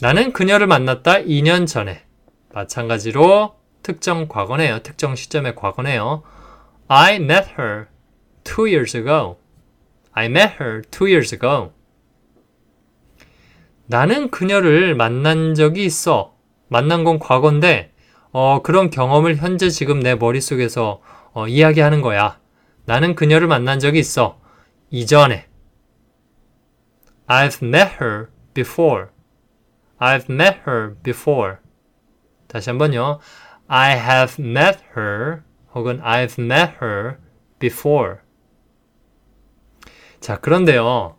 나는 0.00 0.32
그녀를 0.32 0.66
만났다 0.66 1.20
2년 1.22 1.66
전에. 1.66 2.04
마찬가지로 2.52 3.56
특정 3.82 4.28
과거네요. 4.28 4.80
특정 4.80 5.14
시점의 5.14 5.54
과거네요. 5.54 6.22
I 6.88 7.16
met 7.16 7.52
her 7.58 7.86
two 8.44 8.66
years 8.66 8.96
ago. 8.96 9.38
I 10.12 10.26
met 10.26 10.56
her 10.60 10.82
two 10.90 11.06
years 11.08 11.34
ago. 11.34 11.72
나는 13.86 14.30
그녀를 14.30 14.94
만난 14.94 15.54
적이 15.54 15.84
있어. 15.84 16.34
만난 16.68 17.04
건 17.04 17.18
과거인데, 17.18 17.92
어, 18.30 18.62
그런 18.62 18.90
경험을 18.90 19.36
현재 19.36 19.68
지금 19.68 20.00
내 20.00 20.14
머릿속에서 20.14 21.00
어, 21.32 21.46
이야기하는 21.46 22.00
거야. 22.00 22.38
나는 22.84 23.14
그녀를 23.14 23.46
만난 23.46 23.78
적이 23.78 24.00
있어. 24.00 24.38
이전에. 24.90 25.46
I've 27.26 27.62
met 27.62 27.92
her 28.00 28.28
before. 28.54 29.06
I've 29.98 30.30
met 30.30 30.60
her 30.66 30.96
before. 31.02 31.56
다시 32.48 32.70
한번요. 32.70 33.20
I 33.68 33.92
have 33.92 34.42
met 34.42 34.80
her 34.96 35.42
혹은 35.74 36.02
I've 36.02 36.38
met 36.38 36.74
her 36.82 37.16
before. 37.58 38.16
자, 40.20 40.38
그런데요. 40.38 41.16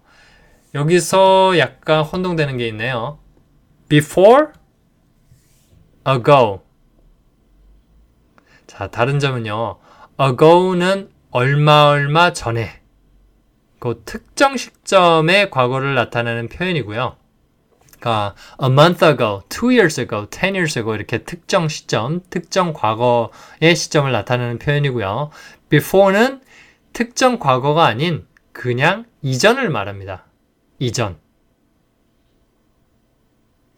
여기서 0.74 1.58
약간 1.58 2.04
혼동되는 2.04 2.58
게 2.58 2.68
있네요. 2.70 3.20
before, 3.90 4.48
ago. 6.08 6.64
자, 8.66 8.88
다른 8.88 9.20
점은요. 9.20 9.78
ago는 10.20 11.10
얼마 11.32 11.90
얼마 11.90 12.34
전에 12.34 12.82
그 13.80 14.02
특정 14.06 14.56
시점의 14.58 15.52
과거를 15.52 15.96
나타내는 15.96 16.50
표현이고요. 16.50 17.18
그러니까 18.00 18.36
a 18.62 18.70
month 18.70 19.06
ago, 19.06 19.42
two 19.50 19.70
years 19.70 20.00
ago, 20.00 20.28
ten 20.30 20.56
years 20.56 20.78
ago 20.78 20.96
이렇게 20.96 21.20
특정 21.20 21.68
시점, 21.68 22.22
특정 22.30 22.74
과거의 22.74 23.76
시점을 23.76 24.12
나타내는 24.12 24.60
표현이고요. 24.60 25.30
before는 25.70 26.42
특정 26.94 27.40
과거가 27.40 27.86
아닌 27.86 28.26
그냥 28.52 29.06
이전을 29.22 29.70
말합니다. 29.70 30.26
이전. 30.84 31.18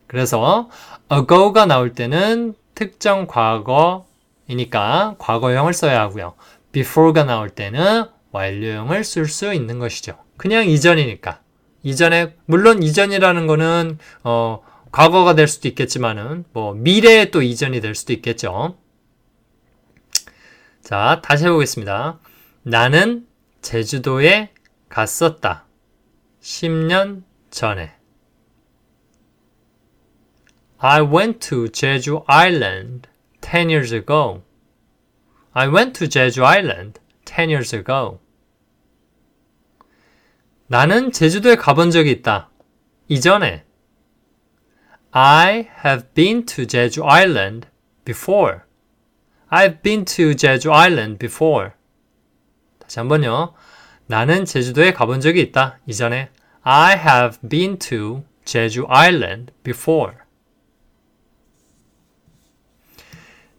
그래서 0.08 0.70
ago가 1.12 1.66
나올 1.66 1.94
때는 1.94 2.54
특정 2.74 3.28
과거이니까 3.28 5.16
과거형을 5.18 5.74
써야 5.74 6.02
하고요. 6.02 6.36
before가 6.72 7.24
나올 7.24 7.50
때는 7.50 8.06
완료형을 8.32 9.04
쓸 9.04 9.28
수 9.28 9.54
있는 9.54 9.80
것이죠. 9.80 10.18
그냥 10.38 10.68
이전이니까. 10.68 11.40
이전에 11.84 12.36
물론 12.46 12.84
이전이라는 12.84 13.48
거는 13.48 14.00
어 14.24 14.62
과거가 14.92 15.36
될 15.36 15.48
수도 15.48 15.68
있겠지만은 15.68 16.46
뭐 16.52 16.74
미래에 16.74 17.32
또 17.32 17.42
이전이 17.42 17.82
될 17.82 17.96
수도 17.96 18.14
있겠죠. 18.14 18.78
자, 20.82 21.20
다시 21.24 21.46
해보겠습니다. 21.46 22.20
나는 22.64 23.28
제주도에 23.62 24.50
갔었다. 24.90 25.65
10년 26.46 27.24
전에. 27.50 27.96
I 30.78 31.02
went 31.02 31.40
to 31.50 31.66
Jeju 31.66 32.24
Island 32.30 33.10
10 33.42 33.72
years 33.72 33.92
ago. 33.92 34.44
I 35.54 35.68
went 35.68 35.98
to 35.98 36.08
Jeju 36.08 36.46
Island 36.46 37.00
10 37.26 37.50
years 37.50 37.76
ago. 37.76 38.20
나는 40.68 41.12
제주도에 41.12 41.56
가본 41.56 41.90
적이 41.90 42.12
있다. 42.12 42.52
이전에. 43.08 43.66
I 45.12 45.68
have 45.84 46.10
been 46.14 46.46
to 46.46 46.66
Jeju 46.68 47.04
Island 47.10 47.68
before. 48.06 48.60
I've 49.50 49.82
been 49.82 50.06
to 50.06 50.36
Jeju 50.36 50.72
Island 50.72 51.18
before. 51.18 51.72
다시 52.78 53.00
한번요. 53.00 53.56
나는 54.06 54.46
제주도에 54.46 54.94
가본 54.94 55.22
적이 55.22 55.42
있다. 55.42 55.80
이전에. 55.88 56.30
I 56.68 56.94
have 56.98 57.38
been 57.48 57.78
to 57.90 58.24
Jeju 58.44 58.88
Island 58.90 59.54
before. 59.64 60.14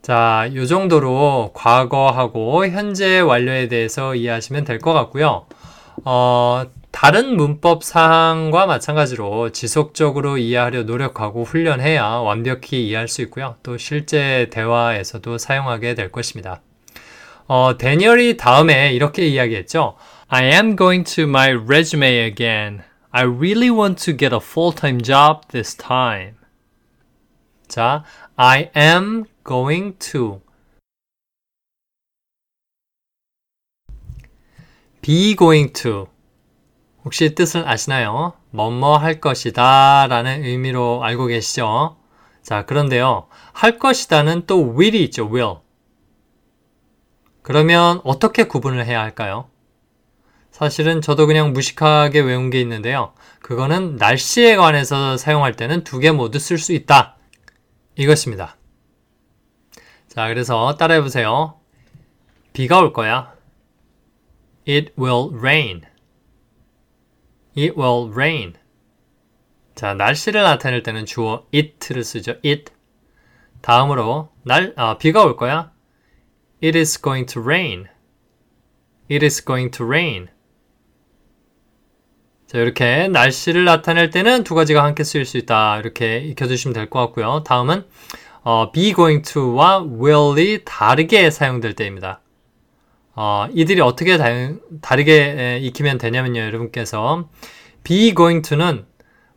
자, 0.03 0.49
요 0.55 0.67
정도로 0.67 1.53
과거하고 1.55 2.67
현재 2.67 3.21
완료에 3.21 3.69
대해서 3.69 4.15
이해하시면 4.15 4.65
될 4.65 4.79
것 4.81 4.93
같고요. 4.93 5.47
어, 6.05 6.65
다른 6.91 7.37
문법 7.37 7.85
사항과 7.85 8.67
마찬가지로 8.67 9.51
지속적으로 9.53 10.39
이해하려 10.39 10.83
노력하고 10.85 11.45
훈련해야 11.45 12.05
완벽히 12.05 12.89
이해할 12.89 13.07
수 13.09 13.23
있고요. 13.23 13.57
또 13.63 13.79
실제 13.79 14.49
대화에서도 14.51 15.39
사용하게 15.39 15.95
될 15.95 16.11
것입니다. 16.11 16.61
어, 17.47 17.77
데니얼이 17.79 18.37
다음에 18.37 18.93
이렇게 18.93 19.27
이야기했죠. 19.27 19.97
I 20.29 20.45
am 20.53 20.77
going 20.77 21.05
to 21.15 21.25
my 21.25 21.53
resume 21.53 22.09
again. 22.09 22.83
I 23.17 23.23
really 23.23 23.71
want 23.71 23.97
to 24.05 24.13
get 24.13 24.35
a 24.35 24.41
full-time 24.41 25.01
job 25.01 25.49
this 25.49 25.75
time. 25.75 26.35
자, 27.67 28.05
I 28.37 28.69
am 28.77 29.25
going 29.43 29.97
to 30.13 30.43
be 35.01 35.35
going 35.35 35.73
to 35.81 36.09
혹시 37.07 37.35
뜻을 37.35 37.67
아시나요? 37.67 38.35
뭐뭐 38.51 38.99
할 38.99 39.19
것이다 39.19 40.09
라는 40.09 40.45
의미로 40.45 41.03
알고 41.03 41.29
계시죠? 41.29 41.97
자, 42.43 42.67
그런데요. 42.67 43.29
할 43.55 43.79
것이다는 43.79 44.45
또 44.47 44.77
will이 44.77 45.03
있죠, 45.05 45.31
will. 45.31 45.61
그러면 47.41 48.03
어떻게 48.05 48.45
구분을 48.45 48.85
해야 48.85 49.01
할까요? 49.01 49.49
사실은 50.57 51.03
저도 51.03 51.27
그냥 51.27 51.53
무식하게 51.53 52.21
외운 52.21 52.49
게 52.49 52.59
있는데요. 52.63 53.13
그거는 53.43 53.97
날씨에 53.97 54.57
관해서 54.57 55.19
사용할 55.19 55.55
때는 55.55 55.85
두 55.85 56.01
개 56.01 56.11
모두 56.13 56.39
쓸 56.39 56.57
수 56.57 56.73
있다. 56.73 57.19
이것입니다. 57.97 58.57
자, 60.09 60.29
그래서 60.29 60.75
따라해 60.79 61.03
보세요. 61.03 61.61
비가 62.55 62.79
올 62.79 62.95
거야. 62.95 63.35
It 64.67 64.95
will 64.99 65.29
rain. 65.37 65.83
It 67.55 67.75
will 67.79 68.11
rain. 68.11 68.55
자, 69.75 69.93
날씨를 69.93 70.43
나타낼 70.43 70.83
때는 70.83 71.05
주어 71.05 71.45
it를 71.53 72.03
쓰죠. 72.03 72.37
it. 72.43 72.73
다음으로 73.61 74.31
날 74.43 74.73
아, 74.79 74.97
비가 74.97 75.23
올 75.23 75.37
거야. 75.37 75.71
It 76.65 76.79
is 76.79 77.03
going 77.03 77.31
to 77.31 77.43
rain. 77.43 77.89
It 79.11 79.23
is 79.23 79.45
going 79.45 79.71
to 79.77 79.85
rain. 79.85 80.29
자, 82.47 82.59
이렇게 82.59 83.09
날씨를 83.09 83.65
나타낼 83.65 84.11
때는 84.11 84.45
두 84.45 84.55
가지가 84.55 84.85
함께 84.85 85.03
쓰일 85.03 85.25
수 85.25 85.37
있다. 85.37 85.79
이렇게 85.81 86.19
익혀두시면 86.19 86.75
될 86.75 86.89
것 86.89 87.01
같고요. 87.01 87.43
다음은 87.45 87.85
어, 88.45 88.71
be 88.71 88.95
going 88.95 89.23
to와 89.29 89.83
will이 89.83 90.61
다르게 90.65 91.31
사용될 91.31 91.75
때입니다. 91.75 92.21
어, 93.17 93.49
이들이 93.53 93.81
어떻게 93.81 94.17
다, 94.17 94.27
다르게 94.81 95.59
익히면 95.63 95.99
되냐면요. 95.99 96.41
여러분께서 96.41 97.29
be 97.83 98.15
going 98.15 98.49
to는 98.49 98.87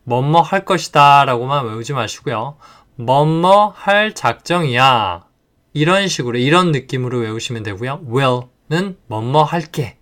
뭐뭐 0.03 0.41
할 0.41 0.63
것이다 0.65 1.25
라고만 1.25 1.65
외우지 1.65 1.93
마시고요. 1.93 2.57
뭐뭐 2.97 3.73
할 3.75 4.13
작정이야. 4.13 5.25
이런 5.73 6.07
식으로, 6.07 6.37
이런 6.37 6.71
느낌으로 6.71 7.19
외우시면 7.19 7.63
되고요. 7.63 8.01
will는 8.07 8.97
뭐뭐 9.07 9.43
할게. 9.43 9.97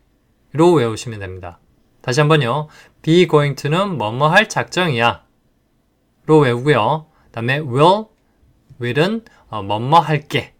로 0.53 0.73
외우시면 0.73 1.19
됩니다. 1.19 1.59
다시 2.07 2.21
한번요. 2.21 2.69
be 3.01 3.27
going 3.27 3.61
to는 3.61 3.97
뭐뭐 3.97 4.29
할 4.29 4.47
작정이야. 4.47 5.25
로 6.25 6.39
외우고요. 6.39 7.07
그 7.25 7.31
다음에 7.31 7.57
will, 7.57 8.05
will은 8.79 9.25
어, 9.49 9.61
뭐뭐 9.61 9.99
할게. 9.99 10.55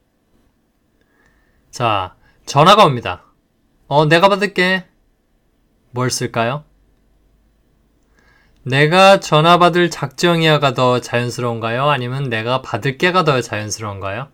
자, 1.71 2.17
전화가 2.45 2.83
옵니다. 2.83 3.23
어, 3.87 4.05
내가 4.07 4.27
받을게. 4.27 4.87
뭘 5.91 6.11
쓸까요? 6.11 6.65
내가 8.63 9.21
전화 9.21 9.57
받을 9.57 9.89
작정이야가 9.89 10.73
더 10.73 10.99
자연스러운가요? 10.99 11.87
아니면 11.87 12.27
내가 12.27 12.61
받을게가 12.61 13.23
더 13.23 13.39
자연스러운가요? 13.39 14.27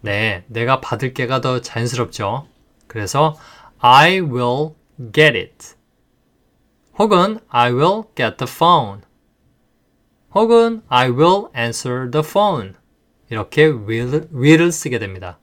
네, 0.00 0.44
내가 0.48 0.80
받을게가 0.80 1.40
더 1.40 1.60
자연스럽죠. 1.60 2.48
그래서 2.88 3.38
I 3.78 4.18
will 4.18 4.70
get 5.12 5.38
it. 5.38 5.83
혹은 6.98 7.40
I 7.48 7.72
will 7.72 8.02
get 8.16 8.36
the 8.36 8.50
phone. 8.50 9.02
혹은 10.34 10.82
I 10.88 11.10
will 11.10 11.46
answer 11.56 12.10
the 12.10 12.24
phone. 12.26 12.74
이렇게 13.30 13.64
will, 13.64 14.28
will을 14.32 14.72
쓰게 14.72 14.98
됩니다. 14.98 15.38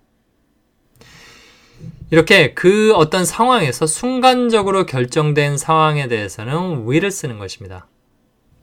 이렇게 2.10 2.54
그 2.54 2.94
어떤 2.94 3.26
상황에서 3.26 3.88
순간적으로 3.88 4.86
결정된 4.86 5.58
상황에 5.58 6.08
대해서는 6.08 6.88
will을 6.88 7.10
쓰는 7.10 7.40
것입니다. 7.40 7.88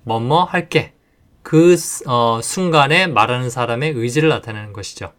뭐뭐 0.05 0.45
할게. 0.45 0.95
그 1.43 1.77
어, 2.07 2.41
순간에 2.43 3.07
말하는 3.07 3.49
사람의 3.49 3.93
의지를 3.93 4.29
나타내는 4.29 4.75
것이죠. 4.75 5.13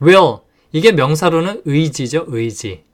will 0.00 0.38
이게 0.70 0.92
명사로는 0.92 1.62
의지죠, 1.64 2.26
의지. 2.28 2.84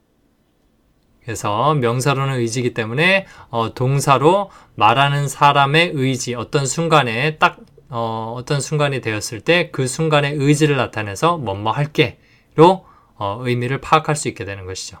그래서 1.25 1.73
명사로는 1.73 2.35
의지이기 2.35 2.73
때문에 2.73 3.25
어, 3.49 3.73
동사로 3.73 4.51
말하는 4.75 5.27
사람의 5.27 5.91
의지 5.95 6.35
어떤 6.35 6.65
순간에 6.67 7.37
딱 7.37 7.57
어, 7.89 8.43
떤 8.45 8.61
순간이 8.61 9.01
되었을 9.01 9.41
때 9.41 9.69
그 9.71 9.87
순간의 9.87 10.35
의지를 10.35 10.77
나타내서 10.77 11.37
뭐뭐 11.37 11.71
할게로 11.71 12.85
어, 13.15 13.39
의미를 13.41 13.81
파악할 13.81 14.15
수 14.15 14.27
있게 14.27 14.45
되는 14.45 14.65
것이죠. 14.65 14.99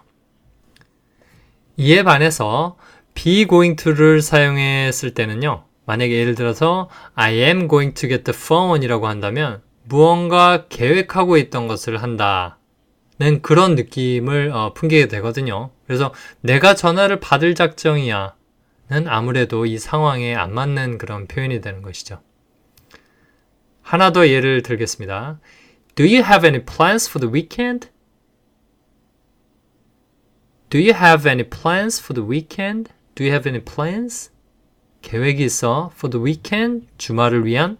이에 1.77 2.03
반해서 2.03 2.77
be 3.13 3.45
going 3.47 3.75
to를 3.75 4.21
사용했을 4.21 5.13
때는요. 5.13 5.63
만약에 5.85 6.11
예를 6.11 6.35
들어서 6.35 6.89
I 7.13 7.35
am 7.35 7.67
going 7.67 7.93
to 7.93 8.09
get 8.09 8.23
the 8.23 8.35
phone 8.35 8.83
이라고 8.83 9.07
한다면 9.07 9.61
무언가 9.83 10.65
계획하고 10.67 11.37
있던 11.37 11.67
것을 11.67 12.01
한다. 12.01 12.57
는 13.19 13.41
그런 13.41 13.75
느낌을 13.75 14.51
어, 14.51 14.73
풍기게 14.73 15.07
되거든요. 15.07 15.71
그래서 15.87 16.13
내가 16.41 16.75
전화를 16.75 17.19
받을 17.19 17.55
작정이야. 17.55 18.35
는 18.89 19.07
아무래도 19.07 19.65
이 19.65 19.79
상황에 19.79 20.35
안 20.35 20.53
맞는 20.53 20.97
그런 20.97 21.27
표현이 21.27 21.61
되는 21.61 21.81
것이죠. 21.81 22.21
하나 23.81 24.11
더 24.11 24.27
예를 24.27 24.63
들겠습니다. 24.63 25.39
Do 25.95 26.05
you 26.05 26.17
have 26.17 26.45
any 26.45 26.63
plans 26.63 27.09
for 27.09 27.19
the 27.19 27.31
weekend? 27.31 27.89
Do 30.69 30.79
you 30.79 30.93
have 30.93 31.29
any 31.29 31.43
plans 31.43 32.01
for 32.01 32.13
the 32.13 32.27
weekend? 32.27 32.91
Do 33.15 33.23
you 33.23 33.31
have 33.31 33.49
any 33.49 33.63
plans? 33.63 34.31
계획이 35.01 35.45
있어 35.45 35.91
for 35.95 36.11
the 36.11 36.23
weekend? 36.23 36.87
주말을 36.97 37.45
위한? 37.45 37.77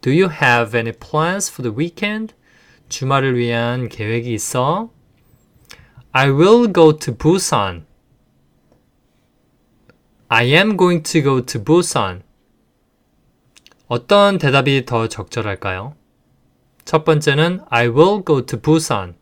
Do 0.00 0.10
you 0.10 0.28
have 0.28 0.76
any 0.76 0.92
plans 0.92 1.52
for 1.52 1.62
the 1.62 1.76
weekend? 1.76 2.34
주말을 2.94 3.36
위한 3.36 3.88
계획이 3.88 4.32
있어? 4.32 4.88
I 6.12 6.30
will 6.30 6.72
go 6.72 6.96
to 6.96 7.12
Busan. 7.16 7.86
I 10.28 10.46
am 10.52 10.76
going 10.76 11.02
to 11.02 11.20
go 11.20 11.44
to 11.44 11.64
Busan. 11.64 12.22
어떤 13.88 14.38
대답이 14.38 14.84
더 14.84 15.08
적절할까요? 15.08 15.96
첫 16.84 17.04
번째는 17.04 17.62
I 17.68 17.88
will 17.88 18.22
go 18.24 18.46
to 18.46 18.60
Busan. 18.60 19.16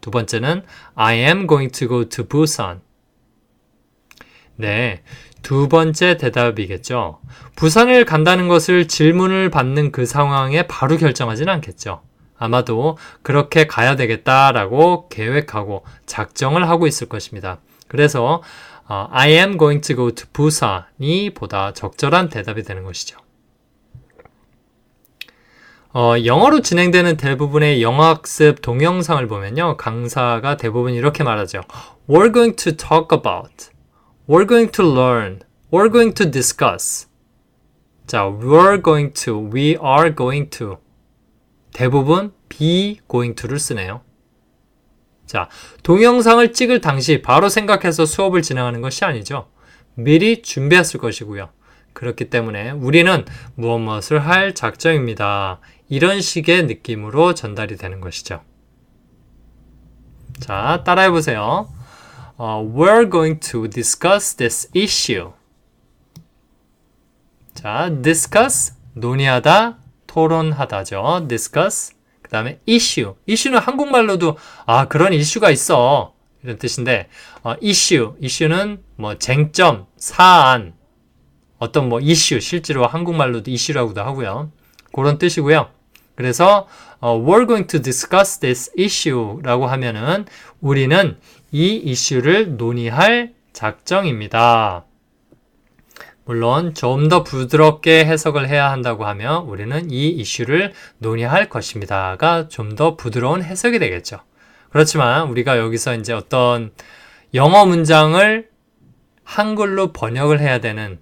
두 0.00 0.12
번째는 0.12 0.62
I 0.94 1.16
am 1.16 1.48
going 1.48 1.72
to 1.76 1.88
go 1.88 2.08
to 2.08 2.24
Busan. 2.24 2.80
네. 4.54 5.02
두 5.42 5.68
번째 5.68 6.16
대답이겠죠. 6.16 7.20
부산을 7.56 8.04
간다는 8.04 8.46
것을 8.46 8.86
질문을 8.86 9.50
받는 9.50 9.90
그 9.90 10.06
상황에 10.06 10.68
바로 10.68 10.96
결정하지는 10.96 11.52
않겠죠. 11.54 12.02
아마도 12.40 12.96
그렇게 13.22 13.66
가야 13.66 13.94
되겠다라고 13.96 15.08
계획하고 15.10 15.84
작정을 16.06 16.68
하고 16.68 16.86
있을 16.86 17.08
것입니다. 17.08 17.58
그래서 17.86 18.42
어, 18.88 19.08
I 19.12 19.30
am 19.32 19.58
going 19.58 19.82
to 19.82 19.94
go 19.94 20.10
to 20.10 20.26
Busan이 20.32 21.34
보다 21.34 21.72
적절한 21.72 22.30
대답이 22.30 22.62
되는 22.62 22.82
것이죠. 22.82 23.18
어, 25.92 26.14
영어로 26.24 26.62
진행되는 26.62 27.16
대부분의 27.16 27.82
영어학습 27.82 28.62
동영상을 28.62 29.26
보면요. 29.26 29.76
강사가 29.76 30.56
대부분 30.56 30.94
이렇게 30.94 31.22
말하죠. 31.22 31.60
We're 32.08 32.32
going 32.32 32.56
to 32.56 32.76
talk 32.76 33.08
about. 33.12 33.70
We're 34.26 34.48
going 34.48 34.72
to 34.72 34.84
learn. 34.84 35.40
We're 35.70 35.90
going 35.90 36.14
to 36.14 36.30
discuss. 36.30 37.06
자, 38.06 38.24
we're 38.24 38.80
going 38.80 39.12
to, 39.24 39.50
we 39.52 39.76
are 39.82 40.14
going 40.14 40.48
to. 40.56 40.78
대부분 41.72 42.32
be 42.48 43.00
going 43.08 43.34
to를 43.34 43.58
쓰네요. 43.58 44.02
자, 45.26 45.48
동영상을 45.84 46.52
찍을 46.52 46.80
당시 46.80 47.22
바로 47.22 47.48
생각해서 47.48 48.04
수업을 48.04 48.42
진행하는 48.42 48.80
것이 48.80 49.04
아니죠. 49.04 49.48
미리 49.94 50.42
준비했을 50.42 50.98
것이고요. 50.98 51.50
그렇기 51.92 52.30
때문에 52.30 52.70
우리는 52.70 53.24
무엇 53.54 53.78
무엇을 53.78 54.18
할 54.26 54.54
작정입니다. 54.54 55.60
이런 55.88 56.20
식의 56.20 56.66
느낌으로 56.66 57.34
전달이 57.34 57.76
되는 57.76 58.00
것이죠. 58.00 58.42
자, 60.40 60.82
따라해 60.84 61.10
보세요. 61.10 61.68
어, 62.36 62.66
we're 62.74 63.10
going 63.10 63.38
to 63.40 63.68
discuss 63.68 64.34
this 64.34 64.70
issue. 64.74 65.32
자, 67.54 67.90
discuss 68.02 68.74
논의하다, 68.94 69.79
토론하다죠. 70.10 71.26
discuss. 71.28 71.94
그 72.22 72.30
다음에 72.30 72.58
issue. 72.68 73.14
issue는 73.28 73.60
한국말로도 73.60 74.36
아 74.66 74.86
그런 74.88 75.12
이슈가 75.12 75.50
있어 75.50 76.14
이런 76.42 76.58
뜻인데 76.58 77.08
어, 77.44 77.54
issue. 77.62 78.12
issue는 78.22 78.82
뭐 78.96 79.18
쟁점, 79.18 79.86
사안, 79.96 80.74
어떤 81.60 81.88
뭐 81.88 82.00
이슈 82.00 82.40
실제로 82.40 82.86
한국말로도 82.86 83.50
이슈라고도 83.50 84.00
하고요. 84.00 84.50
그런 84.92 85.18
뜻이고요. 85.18 85.68
그래서 86.16 86.66
어, 86.98 87.16
we're 87.16 87.46
going 87.46 87.66
to 87.66 87.80
discuss 87.80 88.40
this 88.40 88.72
issue라고 88.78 89.66
하면은 89.66 90.24
우리는 90.60 91.18
이 91.52 91.76
이슈를 91.76 92.56
논의할 92.56 93.34
작정입니다. 93.52 94.84
물론 96.30 96.74
좀 96.74 97.08
더 97.08 97.24
부드럽게 97.24 98.04
해석을 98.04 98.48
해야 98.48 98.70
한다고 98.70 99.04
하면 99.04 99.46
우리는 99.46 99.90
이 99.90 100.10
이슈를 100.10 100.72
논의할 100.98 101.48
것입니다가 101.48 102.46
좀 102.46 102.76
더 102.76 102.94
부드러운 102.94 103.42
해석이 103.42 103.80
되겠죠. 103.80 104.20
그렇지만 104.70 105.28
우리가 105.28 105.58
여기서 105.58 105.96
이제 105.96 106.12
어떤 106.12 106.70
영어 107.34 107.66
문장을 107.66 108.48
한글로 109.24 109.92
번역을 109.92 110.38
해야 110.38 110.60
되는 110.60 111.00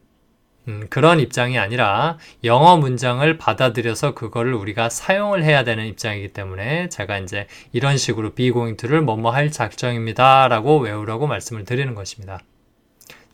음, 0.66 0.86
그런 0.88 1.20
입장이 1.20 1.58
아니라 1.58 2.16
영어 2.44 2.78
문장을 2.78 3.36
받아들여서 3.36 4.14
그거를 4.14 4.54
우리가 4.54 4.88
사용을 4.88 5.44
해야 5.44 5.62
되는 5.62 5.84
입장이기 5.84 6.32
때문에 6.32 6.88
제가 6.88 7.18
이제 7.18 7.46
이런 7.74 7.98
식으로 7.98 8.34
going 8.34 8.78
to를 8.78 9.02
뭐뭐 9.02 9.30
할 9.30 9.50
작정입니다 9.50 10.48
라고 10.48 10.78
외우라고 10.78 11.26
말씀을 11.26 11.66
드리는 11.66 11.94
것입니다. 11.94 12.40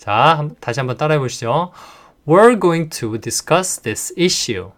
자, 0.05 0.51
다시 0.61 0.81
한번 0.81 0.99
따라해 0.99 1.19
보시죠. 1.19 1.73
We're 2.27 2.61
going 2.61 2.91
to 2.91 3.19
discuss 3.19 3.81
this 3.81 4.13
issue. 4.19 4.73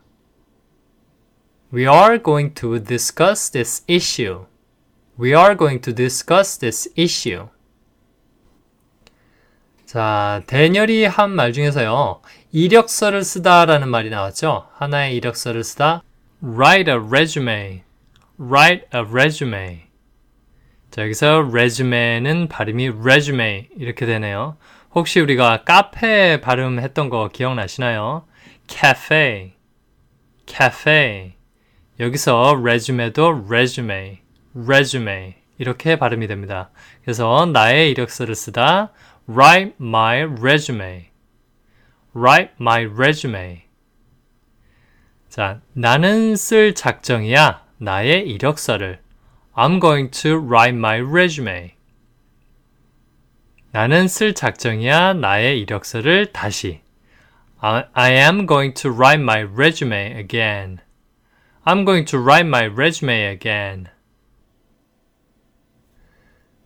We 1.74 1.84
are 1.88 2.22
going 2.22 2.54
to 2.54 2.78
discuss 2.78 3.50
this 3.50 3.82
issue. 3.88 4.46
We 5.18 5.34
are 5.34 5.56
going 5.56 5.80
to 5.82 5.92
discuss 5.92 6.56
this 6.60 6.88
issue. 6.96 7.48
자, 9.84 10.42
대녀리 10.46 11.04
한 11.06 11.30
말 11.30 11.52
중에서요. 11.52 12.20
이력서를 12.52 13.24
쓰다라는 13.24 13.88
말이 13.88 14.10
나왔죠. 14.10 14.68
하나의 14.74 15.16
이력서를 15.16 15.64
쓰다. 15.64 16.04
write 16.40 16.88
a 16.88 17.00
resume. 17.00 17.82
write 18.38 18.86
a 18.94 19.00
resume. 19.00 19.86
자, 20.92 21.02
여기서 21.02 21.48
resume는 21.50 22.46
발음이 22.46 22.90
resume 23.00 23.66
이렇게 23.76 24.06
되네요. 24.06 24.56
혹시 24.96 25.20
우리가 25.20 25.64
카페 25.64 26.40
발음했던 26.40 27.10
거 27.10 27.28
기억나시나요? 27.28 28.26
cafe. 28.66 29.52
cafe. 30.46 31.34
여기서 32.00 32.56
resume도 32.58 33.44
resume. 33.46 34.20
resume. 34.56 35.34
이렇게 35.58 35.98
발음이 35.98 36.26
됩니다. 36.28 36.70
그래서 37.02 37.44
나의 37.44 37.90
이력서를 37.90 38.34
쓰다 38.34 38.90
write 39.28 39.74
my 39.78 40.22
resume. 40.22 41.10
write 42.16 42.54
my 42.58 42.86
resume. 42.86 43.64
자, 45.28 45.60
나는 45.74 46.36
쓸 46.36 46.74
작정이야. 46.74 47.66
나의 47.76 48.26
이력서를. 48.30 49.00
I'm 49.54 49.78
going 49.78 50.10
to 50.22 50.38
write 50.38 50.74
my 50.74 51.02
resume. 51.02 51.75
나는 53.76 54.08
쓸 54.08 54.32
작정이야. 54.32 55.12
나의 55.12 55.60
이력서를 55.60 56.32
다시. 56.32 56.80
I 57.60 58.10
am 58.10 58.46
going 58.46 58.72
to 58.72 58.90
write 58.90 59.20
my 59.20 59.40
resume 59.40 60.16
again. 60.16 60.78
I'm 61.66 61.84
going 61.84 62.06
to 62.06 62.18
write 62.18 62.46
my 62.46 62.64
resume 62.64 63.26
again. 63.26 63.88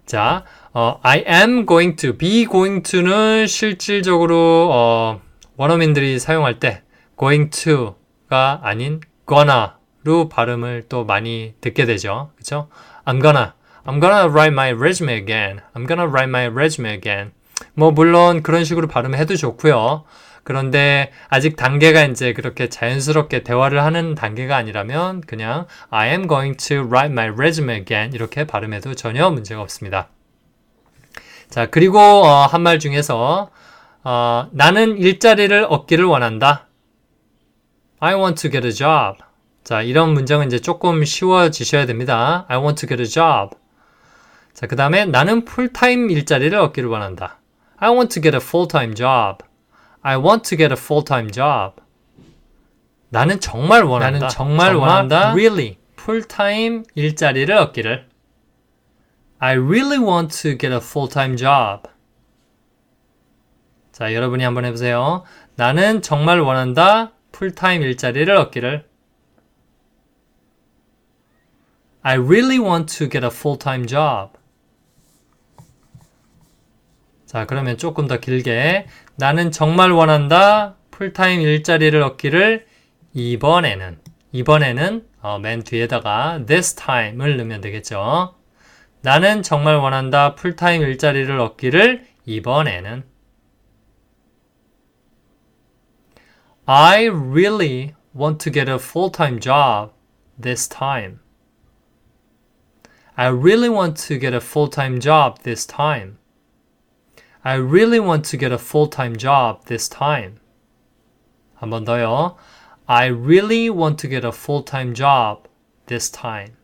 자, 0.06 0.44
어, 0.72 1.00
I 1.02 1.24
am 1.26 1.66
going 1.66 1.96
to, 1.96 2.16
be 2.16 2.46
going 2.46 2.88
to는 2.88 3.48
실질적으로 3.48 4.68
어, 4.70 5.20
원어민들이 5.56 6.20
사용할 6.20 6.61
때 6.61 6.84
going 7.18 7.50
to가 7.50 8.61
아닌 8.62 9.00
gonna로 9.26 10.28
발음을 10.30 10.84
또 10.88 11.04
많이 11.04 11.54
듣게 11.61 11.86
되죠. 11.86 12.30
그렇죠? 12.36 12.68
I'm 13.04 13.20
gonna, 13.20 13.54
I'm 13.87 14.01
gonna 14.01 14.28
write 14.28 14.53
my 14.53 14.70
resume 14.72 15.12
again. 15.14 15.61
I'm 15.74 15.87
gonna 15.87 16.07
write 16.09 16.28
my 16.28 16.47
resume 16.47 16.91
again. 16.93 17.33
뭐 17.74 17.91
물론 17.91 18.43
그런 18.43 18.64
식으로 18.64 18.89
발음해도 18.89 19.37
좋고요. 19.37 20.05
그런데 20.43 21.12
아직 21.28 21.57
단계가 21.57 22.05
이제 22.05 22.33
그렇게 22.33 22.68
자연스럽게 22.68 23.43
대화를 23.43 23.83
하는 23.85 24.14
단계가 24.14 24.57
아니라면 24.57 25.20
그냥 25.22 25.66
I 25.91 26.09
am 26.11 26.28
going 26.28 26.57
to 26.57 26.78
write 26.87 27.12
my 27.12 27.28
resume 27.28 27.74
again 27.74 28.12
이렇게 28.14 28.47
발음해도 28.47 28.95
전혀 28.95 29.31
문제가 29.31 29.61
없습니다. 29.61 30.09
자, 31.51 31.66
그리고 31.66 31.99
어, 31.99 32.47
한 32.47 32.62
말 32.62 32.78
중에서 32.78 33.51
어, 34.03 34.49
나는 34.53 34.97
일자리를 34.97 35.66
얻기를 35.68 36.05
원한다. 36.05 36.66
I 37.99 38.14
want 38.14 38.41
to 38.41 38.51
get 38.51 38.66
a 38.66 38.72
job. 38.72 39.22
자, 39.62 39.83
이런 39.83 40.14
문장은 40.14 40.47
이제 40.47 40.59
조금 40.59 41.05
쉬워지셔야 41.05 41.85
됩니다. 41.87 42.47
I 42.49 42.59
want 42.59 42.81
to 42.81 42.89
get 42.89 43.03
a 43.03 43.07
job. 43.09 43.59
자, 44.53 44.66
그 44.66 44.76
다음에 44.76 45.07
나는 45.07 45.44
풀타임 45.44 46.11
일자리를 46.11 46.57
얻기를 46.59 46.88
원한다. 46.88 47.38
I 47.76 47.90
want 47.90 48.14
to 48.14 48.22
get 48.22 48.36
a 48.36 48.40
full-time 48.42 48.94
job. 48.94 49.44
I 50.03 50.16
want 50.16 50.48
to 50.48 50.59
get 50.59 50.72
a 50.72 50.78
full-time 50.78 51.30
job. 51.30 51.82
나는 53.09 53.40
정말 53.40 53.84
원한다. 53.84 54.18
나는 54.18 54.28
정말, 54.28 54.72
정말 54.72 54.76
원한다. 54.76 55.30
Really. 55.32 55.78
풀타임 55.96 56.84
일자리를 56.94 57.55
얻기를. 57.55 58.09
I 59.38 59.55
really 59.57 59.98
want 59.98 60.42
to 60.42 60.59
get 60.59 60.72
a 60.72 60.80
full-time 60.80 61.36
job. 61.36 61.88
자, 63.92 64.14
여러분이 64.14 64.44
한번 64.44 64.64
해보세요. 64.64 65.24
나는 65.57 66.03
정말 66.03 66.40
원한다. 66.40 67.12
풀타임 67.32 67.82
일자리를 67.82 68.34
얻기를. 68.34 68.88
I 72.03 72.16
really 72.16 72.59
want 72.59 72.96
to 72.98 73.11
get 73.11 73.24
a 73.24 73.30
full-time 73.30 73.86
job. 73.86 74.39
자, 77.31 77.47
그러면 77.47 77.78
조금 77.78 78.09
더 78.09 78.18
길게. 78.18 78.89
나는 79.14 79.53
정말 79.53 79.93
원한다. 79.93 80.74
풀타임 80.91 81.41
일자리를 81.41 82.03
얻기를 82.03 82.66
이번에는. 83.12 84.01
이번에는 84.33 85.07
어, 85.22 85.39
맨 85.39 85.62
뒤에다가 85.62 86.45
this 86.45 86.74
time을 86.74 87.37
넣으면 87.37 87.61
되겠죠. 87.61 88.35
나는 89.03 89.45
정말 89.45 89.76
원한다. 89.76 90.35
풀타임 90.35 90.83
일자리를 90.83 91.39
얻기를 91.39 92.05
이번에는. 92.26 93.05
I 96.66 97.07
really 97.07 97.95
want 98.12 98.43
to 98.43 98.53
get 98.53 98.68
a 98.68 98.78
full-time 98.81 99.39
job 99.39 99.93
this 100.37 100.68
time. 100.68 101.20
I 103.14 103.28
really 103.28 103.68
want 103.68 104.05
to 104.09 104.18
get 104.18 104.35
a 104.35 104.41
full-time 104.41 104.99
job 104.99 105.41
this 105.45 105.64
time. 105.64 106.20
I 107.43 107.55
really 107.55 107.99
want 107.99 108.26
to 108.26 108.38
get 108.38 108.51
a 108.51 108.57
full-time 108.57 109.16
job 109.16 109.66
this 109.66 109.88
time. 109.88 110.39
한 111.59 111.70
번 111.70 111.86
더요. 111.86 112.36
I 112.88 113.05
really 113.05 113.70
want 113.70 113.97
to 113.99 114.07
get 114.07 114.26
a 114.26 114.32
full-time 114.32 114.93
job 114.93 115.47
this 115.88 116.09
time. 116.09 116.57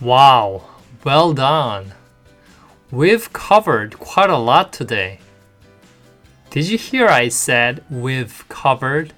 Wow, 0.00 0.62
well 1.04 1.32
done. 1.32 1.92
We've 2.90 3.32
covered 3.32 3.98
quite 3.98 4.30
a 4.30 4.38
lot 4.38 4.72
today. 4.72 5.20
Did 6.50 6.68
you 6.68 6.78
hear 6.78 7.06
I 7.06 7.28
said 7.28 7.84
we've 7.90 8.44
covered? 8.48 9.12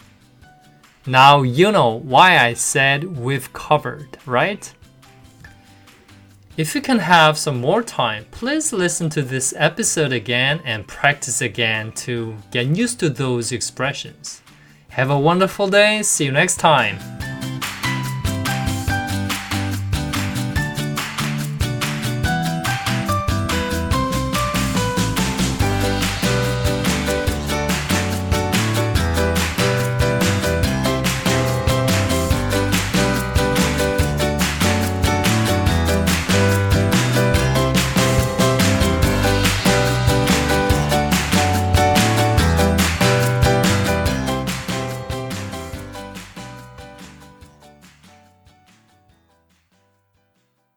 Now 1.07 1.43
you 1.43 1.73
know 1.73 1.99
why 1.99 2.39
I 2.39 2.53
said 2.55 3.17
we've 3.17 3.53
covered, 3.53 4.19
right? 4.27 4.73
If 6.58 6.74
you 6.74 6.82
can 6.82 6.98
have 6.98 7.38
some 7.38 7.62
more 7.62 7.84
time, 7.84 8.26
please 8.32 8.74
listen 8.74 9.12
to 9.12 9.22
this 9.22 9.54
episode 9.58 10.12
again 10.12 10.60
and 10.66 10.88
practice 10.88 11.40
again 11.40 11.92
to 11.98 12.36
get 12.50 12.66
used 12.66 13.00
to 13.02 13.10
those 13.10 13.52
expressions. 13.52 14.42
Have 14.90 15.12
a 15.12 15.20
wonderful 15.20 15.68
day. 15.68 16.02
See 16.02 16.26
you 16.26 16.32
next 16.32 16.58
time. 16.58 16.98